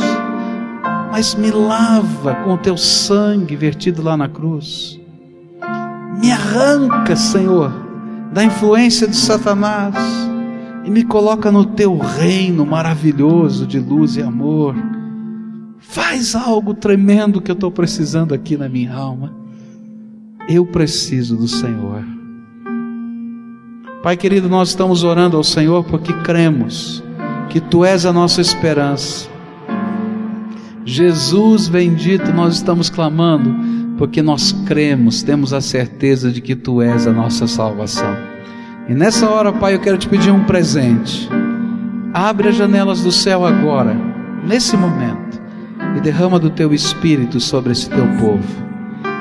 [1.12, 4.98] mas me lava com o teu sangue vertido lá na cruz.
[6.22, 7.72] Me arranca, Senhor,
[8.32, 9.96] da influência de Satanás
[10.86, 14.74] e me coloca no teu reino maravilhoso de luz e amor.
[15.80, 19.34] Faz algo tremendo que eu estou precisando aqui na minha alma.
[20.48, 22.04] Eu preciso do Senhor.
[24.02, 27.04] Pai querido, nós estamos orando ao Senhor porque cremos
[27.50, 29.31] que Tu és a nossa esperança.
[30.86, 33.56] Jesus bendito, nós estamos clamando
[33.98, 38.16] porque nós cremos, temos a certeza de que Tu és a nossa salvação.
[38.90, 41.30] E nessa hora, Pai, eu quero te pedir um presente.
[42.14, 43.96] Abre as janelas do céu agora,
[44.44, 45.40] nesse momento,
[45.96, 48.44] e derrama do Teu Espírito sobre esse Teu povo.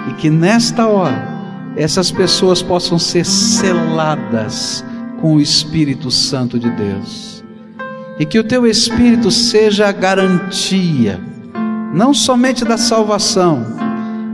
[0.09, 1.41] E que nesta hora,
[1.77, 4.85] essas pessoas possam ser seladas
[5.21, 7.45] com o Espírito Santo de Deus.
[8.19, 11.21] E que o teu Espírito seja a garantia,
[11.93, 13.67] não somente da salvação,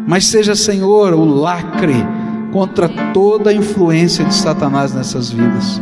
[0.07, 2.07] mas seja, Senhor, o lacre
[2.52, 5.80] contra toda a influência de Satanás nessas vidas.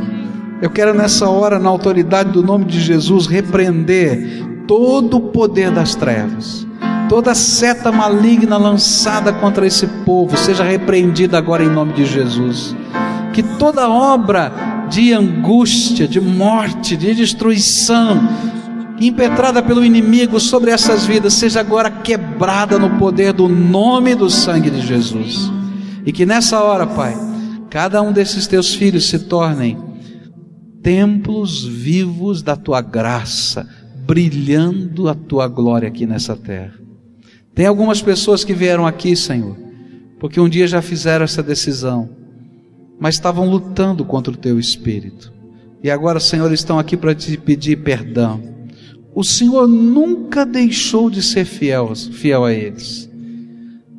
[0.62, 5.94] Eu quero nessa hora, na autoridade do nome de Jesus, repreender todo o poder das
[5.94, 6.66] trevas
[7.08, 12.74] Toda seta maligna lançada contra esse povo seja repreendida agora em nome de Jesus.
[13.32, 14.52] Que toda obra
[14.88, 18.26] de angústia, de morte, de destruição,
[19.01, 24.70] impetrada pelo inimigo sobre essas vidas, seja agora quebrada no poder do nome do sangue
[24.70, 25.51] de Jesus.
[26.07, 27.16] E que nessa hora, Pai,
[27.70, 29.78] cada um desses teus filhos se tornem
[30.82, 33.66] templos vivos da tua graça,
[34.07, 36.74] brilhando a tua glória aqui nessa terra.
[37.55, 39.57] Tem algumas pessoas que vieram aqui, Senhor,
[40.20, 42.11] porque um dia já fizeram essa decisão,
[43.01, 45.32] mas estavam lutando contra o teu espírito.
[45.82, 48.53] E agora, Senhor, estão aqui para te pedir perdão.
[49.14, 53.08] O Senhor nunca deixou de ser fiel, fiel a eles.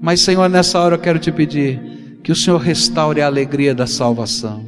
[0.01, 3.87] Mas, Senhor, nessa hora eu quero te pedir que o Senhor restaure a alegria da
[3.87, 4.65] salvação,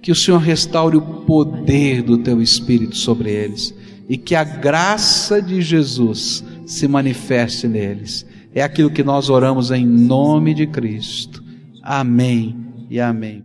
[0.00, 3.74] que o Senhor restaure o poder do teu espírito sobre eles
[4.08, 8.26] e que a graça de Jesus se manifeste neles.
[8.54, 11.42] É aquilo que nós oramos em nome de Cristo.
[11.82, 12.56] Amém
[12.88, 13.44] e amém.